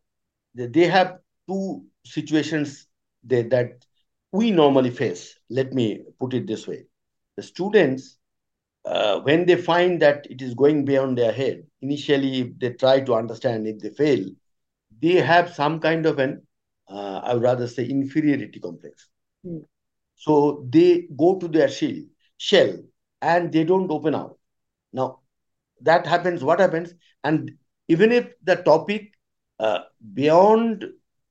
they 0.54 0.87
have 0.87 1.18
two 1.48 1.85
situations 2.04 2.87
that, 3.24 3.50
that 3.50 3.85
we 4.33 4.50
normally 4.50 4.90
face. 4.90 5.38
Let 5.50 5.72
me 5.72 6.02
put 6.20 6.35
it 6.35 6.46
this 6.46 6.66
way. 6.66 6.85
The 7.37 7.42
students, 7.42 8.18
uh, 8.85 9.20
when 9.20 9.46
they 9.46 9.57
find 9.57 10.00
that 10.02 10.26
it 10.30 10.42
is 10.42 10.54
going 10.54 10.85
beyond 10.85 11.18
their 11.18 11.33
head, 11.33 11.64
initially 11.83 12.54
they 12.59 12.70
try 12.70 13.00
to 13.00 13.14
understand 13.14 13.66
if 13.66 13.80
they 13.80 13.90
fail, 13.90 14.24
they 15.02 15.14
have 15.14 15.54
some 15.54 15.80
kind 15.80 16.07
of 16.07 16.18
an, 16.18 16.46
uh, 16.88 17.20
I 17.24 17.35
would 17.35 17.42
rather 17.42 17.66
say, 17.66 17.85
inferiority 17.87 18.61
complex. 18.61 19.09
Mm. 19.44 19.64
So 20.14 20.66
they 20.70 21.09
go 21.16 21.38
to 21.38 21.48
their 21.48 21.68
shell, 21.68 21.96
shell 22.37 22.78
and 23.20 23.52
they 23.52 23.64
don't 23.64 23.90
open 23.90 24.14
out. 24.14 24.38
Now, 24.94 25.20
that 25.83 26.07
happens, 26.07 26.44
what 26.44 26.61
happens? 26.61 26.94
And 27.24 27.52
even 27.88 28.12
if 28.12 28.33
the 28.44 28.57
topic 28.57 29.12
uh, 29.61 29.80
beyond 30.14 30.87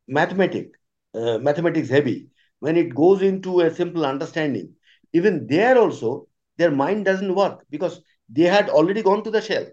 mathematics, 0.07 0.77
uh, 1.15 1.39
mathematics 1.39 1.89
heavy, 1.89 2.29
when 2.59 2.77
it 2.77 2.95
goes 2.95 3.21
into 3.23 3.61
a 3.61 3.73
simple 3.73 4.05
understanding, 4.05 4.75
even 5.13 5.47
there 5.47 5.77
also, 5.79 6.27
their 6.57 6.71
mind 6.71 7.05
doesn't 7.05 7.35
work 7.35 7.65
because 7.71 8.01
they 8.29 8.43
had 8.43 8.69
already 8.69 9.03
gone 9.03 9.23
to 9.23 9.31
the 9.31 9.41
shell. 9.41 9.67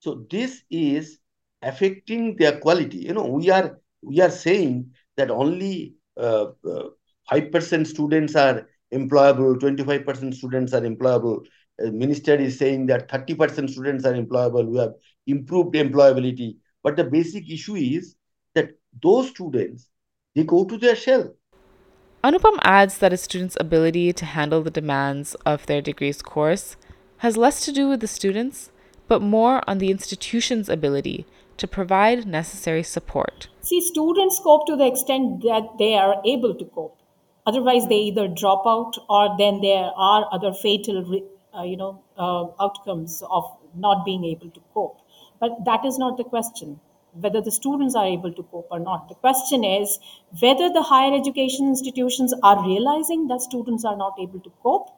So 0.00 0.26
this 0.30 0.62
is 0.70 1.18
affecting 1.62 2.36
their 2.36 2.58
quality. 2.60 2.98
You 2.98 3.14
know, 3.14 3.26
we 3.26 3.50
are 3.50 3.80
we 4.02 4.20
are 4.20 4.30
saying 4.30 4.92
that 5.16 5.30
only 5.30 5.94
uh, 6.16 6.46
uh, 6.68 6.88
5% 7.30 7.86
students 7.86 8.34
are 8.36 8.68
employable, 8.92 9.58
25% 9.58 10.34
students 10.34 10.72
are 10.74 10.80
employable. 10.82 11.46
Minister 11.90 12.34
is 12.34 12.58
saying 12.58 12.86
that 12.86 13.08
30% 13.08 13.70
students 13.70 14.04
are 14.04 14.12
employable. 14.12 14.66
We 14.66 14.78
have 14.78 14.94
improved 15.26 15.74
employability. 15.74 16.56
But 16.82 16.96
the 16.96 17.04
basic 17.04 17.50
issue 17.50 17.76
is 17.76 18.16
that 18.54 18.70
those 19.02 19.30
students, 19.30 19.88
they 20.34 20.44
go 20.44 20.64
to 20.64 20.78
their 20.78 20.96
shell. 20.96 21.34
Anupam 22.22 22.58
adds 22.62 22.98
that 22.98 23.12
a 23.12 23.16
student's 23.16 23.56
ability 23.58 24.12
to 24.12 24.24
handle 24.24 24.62
the 24.62 24.70
demands 24.70 25.34
of 25.46 25.66
their 25.66 25.82
degree's 25.82 26.22
course 26.22 26.76
has 27.18 27.36
less 27.36 27.64
to 27.64 27.72
do 27.72 27.88
with 27.88 28.00
the 28.00 28.06
students, 28.06 28.70
but 29.08 29.20
more 29.20 29.60
on 29.68 29.78
the 29.78 29.90
institution's 29.90 30.68
ability 30.68 31.26
to 31.56 31.66
provide 31.66 32.26
necessary 32.26 32.82
support. 32.82 33.48
See, 33.60 33.80
students 33.80 34.40
cope 34.42 34.66
to 34.66 34.76
the 34.76 34.86
extent 34.86 35.42
that 35.42 35.78
they 35.78 35.94
are 35.94 36.22
able 36.24 36.54
to 36.54 36.64
cope. 36.64 36.98
Otherwise, 37.46 37.88
they 37.88 37.96
either 37.96 38.28
drop 38.28 38.64
out 38.66 38.98
or 39.08 39.36
then 39.38 39.60
there 39.60 39.90
are 39.96 40.28
other 40.32 40.52
fatal, 40.52 40.98
uh, 40.98 41.18
you 41.60 41.76
know, 41.76 42.02
uh, 42.16 42.46
outcomes 42.62 43.22
of 43.30 43.44
not 43.74 44.04
being 44.04 44.24
able 44.24 44.50
to 44.50 44.60
cope. 44.72 44.98
But 45.40 45.64
that 45.64 45.84
is 45.84 45.98
not 45.98 46.16
the 46.16 46.24
question, 46.24 46.80
whether 47.12 47.40
the 47.40 47.50
students 47.50 47.94
are 47.94 48.06
able 48.06 48.32
to 48.32 48.42
cope 48.44 48.68
or 48.70 48.80
not. 48.80 49.08
The 49.08 49.14
question 49.16 49.64
is 49.64 49.98
whether 50.40 50.70
the 50.70 50.82
higher 50.82 51.14
education 51.14 51.66
institutions 51.66 52.34
are 52.42 52.64
realizing 52.64 53.28
that 53.28 53.42
students 53.42 53.84
are 53.84 53.96
not 53.96 54.14
able 54.20 54.40
to 54.40 54.52
cope. 54.62 54.88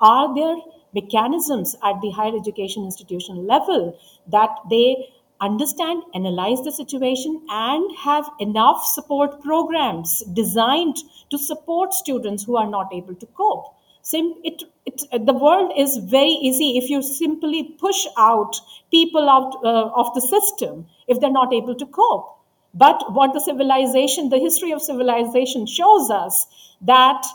Are 0.00 0.34
there 0.34 0.56
mechanisms 0.94 1.76
at 1.82 2.00
the 2.00 2.10
higher 2.10 2.36
education 2.36 2.84
institution 2.84 3.46
level 3.46 3.98
that 4.28 4.50
they 4.70 5.08
understand, 5.40 6.02
analyze 6.14 6.62
the 6.62 6.72
situation, 6.72 7.42
and 7.50 7.96
have 7.98 8.28
enough 8.40 8.84
support 8.84 9.42
programs 9.42 10.22
designed 10.32 10.96
to 11.30 11.38
support 11.38 11.92
students 11.92 12.44
who 12.44 12.56
are 12.56 12.68
not 12.68 12.92
able 12.92 13.14
to 13.14 13.26
cope. 13.26 13.74
Sim- 14.10 14.36
it, 14.44 14.62
it, 14.84 15.26
the 15.26 15.32
world 15.34 15.72
is 15.76 15.96
very 15.96 16.36
easy 16.48 16.78
if 16.78 16.88
you 16.88 17.02
simply 17.02 17.62
push 17.84 18.06
out 18.16 18.60
people 18.92 19.28
out 19.28 19.56
uh, 19.64 19.90
of 20.00 20.14
the 20.14 20.20
system 20.20 20.86
if 21.08 21.18
they're 21.18 21.38
not 21.38 21.52
able 21.52 21.74
to 21.74 21.86
cope. 21.86 22.28
But 22.72 23.02
what 23.12 23.32
the 23.32 23.40
civilization, 23.40 24.28
the 24.28 24.38
history 24.38 24.72
of 24.72 24.80
civilization 24.82 25.66
shows 25.66 26.10
us 26.10 26.46
that 26.82 27.26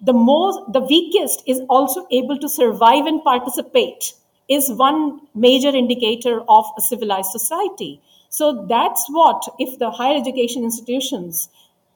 the 0.00 0.12
most, 0.12 0.72
the 0.72 0.80
weakest 0.80 1.42
is 1.46 1.60
also 1.68 2.06
able 2.10 2.38
to 2.38 2.48
survive 2.48 3.06
and 3.06 3.22
participate 3.22 4.14
is 4.48 4.72
one 4.72 5.20
major 5.34 5.68
indicator 5.68 6.40
of 6.48 6.64
a 6.76 6.80
civilized 6.80 7.30
society. 7.30 8.00
So 8.28 8.66
that's 8.66 9.06
what, 9.08 9.42
if 9.58 9.78
the 9.78 9.90
higher 9.90 10.16
education 10.16 10.64
institutions 10.64 11.48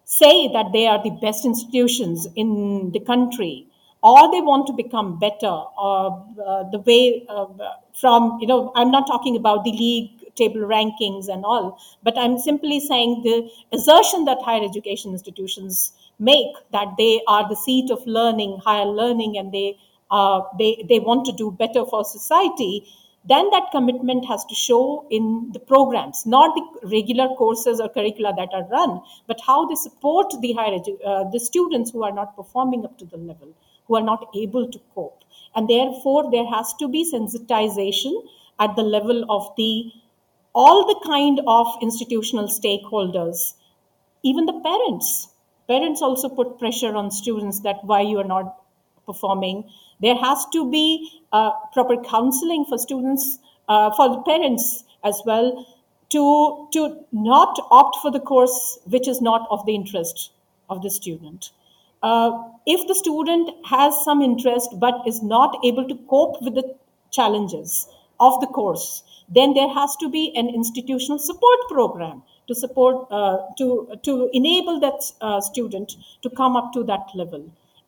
say 0.04 0.48
that 0.52 0.72
they 0.72 0.86
are 0.86 1.02
the 1.02 1.16
best 1.20 1.44
institutions 1.44 2.28
in 2.36 2.90
the 2.92 3.00
country, 3.00 3.66
or 4.02 4.30
they 4.32 4.40
want 4.40 4.66
to 4.66 4.72
become 4.72 5.18
better, 5.18 5.46
uh, 5.78 6.08
uh, 6.08 6.68
the 6.70 6.80
way 6.86 7.24
uh, 7.28 7.46
from, 7.94 8.38
you 8.40 8.46
know, 8.46 8.72
I'm 8.74 8.90
not 8.90 9.06
talking 9.06 9.36
about 9.36 9.64
the 9.64 9.72
league 9.72 10.34
table 10.34 10.60
rankings 10.62 11.28
and 11.28 11.44
all, 11.44 11.78
but 12.02 12.16
I'm 12.18 12.38
simply 12.38 12.80
saying 12.80 13.22
the 13.22 13.48
assertion 13.76 14.24
that 14.24 14.38
higher 14.42 14.64
education 14.64 15.12
institutions 15.12 15.92
make 16.18 16.54
that 16.72 16.88
they 16.98 17.20
are 17.28 17.48
the 17.48 17.56
seat 17.56 17.90
of 17.90 18.04
learning, 18.06 18.58
higher 18.64 18.86
learning, 18.86 19.36
and 19.38 19.52
they 19.52 19.78
uh, 20.10 20.42
they, 20.58 20.84
they 20.88 20.98
want 20.98 21.24
to 21.24 21.32
do 21.32 21.50
better 21.50 21.86
for 21.86 22.04
society, 22.04 22.86
then 23.24 23.48
that 23.50 23.70
commitment 23.70 24.26
has 24.26 24.44
to 24.46 24.54
show 24.54 25.06
in 25.10 25.50
the 25.52 25.60
programs, 25.60 26.26
not 26.26 26.54
the 26.54 26.88
regular 26.88 27.28
courses 27.36 27.80
or 27.80 27.88
curricula 27.88 28.34
that 28.36 28.50
are 28.52 28.64
run, 28.68 29.00
but 29.26 29.40
how 29.46 29.64
they 29.66 29.74
support 29.76 30.34
the 30.40 30.52
higher 30.52 30.72
edu- 30.78 30.98
uh, 31.06 31.30
the 31.30 31.38
students 31.40 31.90
who 31.92 32.02
are 32.02 32.12
not 32.12 32.36
performing 32.36 32.84
up 32.84 32.98
to 32.98 33.06
the 33.06 33.16
level, 33.16 33.54
who 33.86 33.96
are 33.96 34.02
not 34.02 34.28
able 34.34 34.70
to 34.70 34.80
cope. 34.94 35.24
And 35.54 35.68
therefore, 35.68 36.30
there 36.30 36.46
has 36.46 36.72
to 36.74 36.88
be 36.88 37.10
sensitization 37.10 38.12
at 38.58 38.76
the 38.76 38.82
level 38.82 39.24
of 39.30 39.52
the 39.56 39.92
all 40.54 40.86
the 40.86 41.00
kind 41.06 41.40
of 41.46 41.66
institutional 41.80 42.46
stakeholders, 42.46 43.54
even 44.22 44.44
the 44.46 44.60
parents. 44.60 45.28
Parents 45.66 46.02
also 46.02 46.28
put 46.28 46.58
pressure 46.58 46.94
on 46.94 47.10
students 47.10 47.60
that 47.60 47.82
why 47.84 48.02
you 48.02 48.18
are 48.18 48.24
not 48.24 48.56
performing. 49.06 49.64
There 50.00 50.16
has 50.16 50.44
to 50.52 50.70
be 50.70 51.10
uh, 51.32 51.52
proper 51.72 51.96
counseling 52.02 52.66
for 52.68 52.76
students, 52.76 53.38
uh, 53.68 53.92
for 53.92 54.10
the 54.10 54.22
parents 54.22 54.84
as 55.04 55.22
well, 55.24 55.66
to, 56.10 56.68
to 56.72 57.04
not 57.12 57.58
opt 57.70 57.96
for 58.02 58.10
the 58.10 58.20
course 58.20 58.78
which 58.84 59.08
is 59.08 59.22
not 59.22 59.46
of 59.50 59.64
the 59.64 59.74
interest 59.74 60.32
of 60.68 60.82
the 60.82 60.90
student. 60.90 61.50
Uh, 62.02 62.30
if 62.66 62.86
the 62.88 62.94
student 62.94 63.50
has 63.64 63.94
some 64.04 64.22
interest 64.22 64.78
but 64.78 64.94
is 65.06 65.22
not 65.22 65.58
able 65.64 65.86
to 65.86 65.96
cope 66.08 66.40
with 66.42 66.54
the 66.54 66.74
challenges 67.10 67.88
of 68.20 68.40
the 68.40 68.46
course, 68.46 69.02
then 69.28 69.54
there 69.54 69.68
has 69.68 69.96
to 69.96 70.08
be 70.10 70.32
an 70.36 70.48
institutional 70.48 71.18
support 71.18 71.58
program 71.68 72.22
to 72.48 72.54
support 72.54 73.06
uh, 73.10 73.38
to 73.58 73.88
to 74.02 74.28
enable 74.32 74.80
that 74.80 75.12
uh, 75.20 75.40
student 75.40 75.96
to 76.22 76.30
come 76.30 76.56
up 76.56 76.72
to 76.72 76.84
that 76.84 77.06
level 77.14 77.44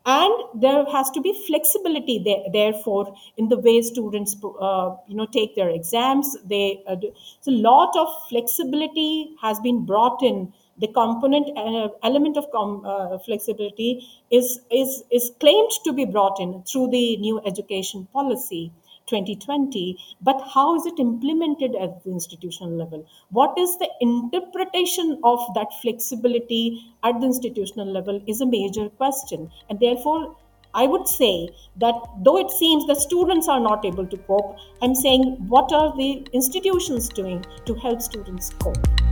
and 0.07 0.33
there 0.55 0.85
has 0.93 1.11
to 1.11 1.21
be 1.21 1.33
flexibility 1.47 2.19
there, 2.19 2.43
therefore 2.53 3.15
in 3.37 3.49
the 3.49 3.59
way 3.59 3.81
students 3.81 4.37
uh, 4.61 4.95
you 5.09 5.17
know 5.17 5.27
take 5.27 5.55
their 5.55 5.71
exams 5.71 6.37
they 6.45 6.83
uh, 6.87 6.95
do. 6.95 7.13
so 7.41 7.51
a 7.51 7.61
lot 7.71 7.97
of 7.97 8.09
flexibility 8.29 9.35
has 9.41 9.59
been 9.61 9.85
brought 9.85 10.23
in 10.23 10.53
the 10.79 10.89
component 10.89 11.57
uh, 11.57 11.89
element 12.03 12.37
of 12.37 12.51
com- 12.51 12.85
uh, 12.85 13.19
flexibility 13.19 14.07
is 14.31 14.61
is 14.71 15.03
is 15.11 15.31
claimed 15.41 15.71
to 15.85 15.93
be 15.93 16.05
brought 16.05 16.41
in 16.41 16.63
through 16.63 16.89
the 16.91 17.17
new 17.19 17.41
education 17.45 18.09
policy 18.13 18.73
2020 19.07 19.97
but 20.23 20.41
how 20.55 20.75
is 20.77 20.87
it 20.87 20.99
implemented 20.99 21.75
at 21.75 22.03
the 22.05 22.11
institutional 22.11 22.71
level? 22.71 23.07
What 23.31 23.57
is 23.59 23.77
the 23.79 23.89
interpretation 24.01 25.21
of 25.23 25.41
that 25.55 25.69
flexibility 25.83 26.95
at 27.03 27.21
the 27.21 27.27
institutional 27.27 27.93
level 27.93 28.23
is 28.27 28.41
a 28.41 28.47
major 28.47 28.89
question. 28.89 29.51
And 29.69 29.79
therefore 29.79 30.37
I 30.75 30.87
would 30.87 31.07
say 31.07 31.51
that 31.77 31.95
though 32.25 32.39
it 32.39 32.51
seems 32.51 32.87
that 32.89 32.97
students 32.97 33.49
are 33.49 33.61
not 33.61 33.85
able 33.85 34.07
to 34.07 34.17
cope, 34.17 34.57
I'm 34.83 34.95
saying 34.95 35.37
what 35.49 35.73
are 35.73 35.97
the 35.97 36.27
institutions 36.33 37.09
doing 37.09 37.45
to 37.67 37.75
help 37.75 38.03
students 38.03 38.51
cope? 38.59 39.04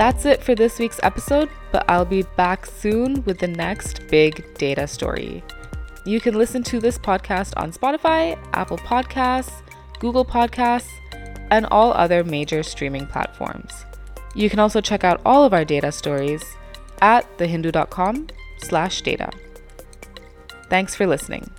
That's 0.00 0.24
it 0.24 0.42
for 0.42 0.54
this 0.54 0.78
week's 0.78 0.98
episode, 1.02 1.50
but 1.72 1.84
I'll 1.86 2.06
be 2.06 2.22
back 2.22 2.64
soon 2.64 3.22
with 3.24 3.38
the 3.38 3.48
next 3.48 4.08
big 4.08 4.54
data 4.54 4.86
story. 4.86 5.44
You 6.06 6.20
can 6.20 6.36
listen 6.36 6.62
to 6.62 6.80
this 6.80 6.96
podcast 6.96 7.52
on 7.58 7.70
Spotify, 7.70 8.38
Apple 8.54 8.78
Podcasts, 8.78 9.60
Google 9.98 10.24
Podcasts, 10.24 10.88
and 11.50 11.66
all 11.66 11.92
other 11.92 12.24
major 12.24 12.62
streaming 12.62 13.06
platforms. 13.08 13.84
You 14.34 14.48
can 14.48 14.58
also 14.58 14.80
check 14.80 15.04
out 15.04 15.20
all 15.26 15.44
of 15.44 15.52
our 15.52 15.66
data 15.66 15.92
stories 15.92 16.42
at 17.02 17.26
thehindu.com 17.36 18.28
slash 18.56 19.02
data. 19.02 19.30
Thanks 20.70 20.94
for 20.94 21.06
listening. 21.06 21.50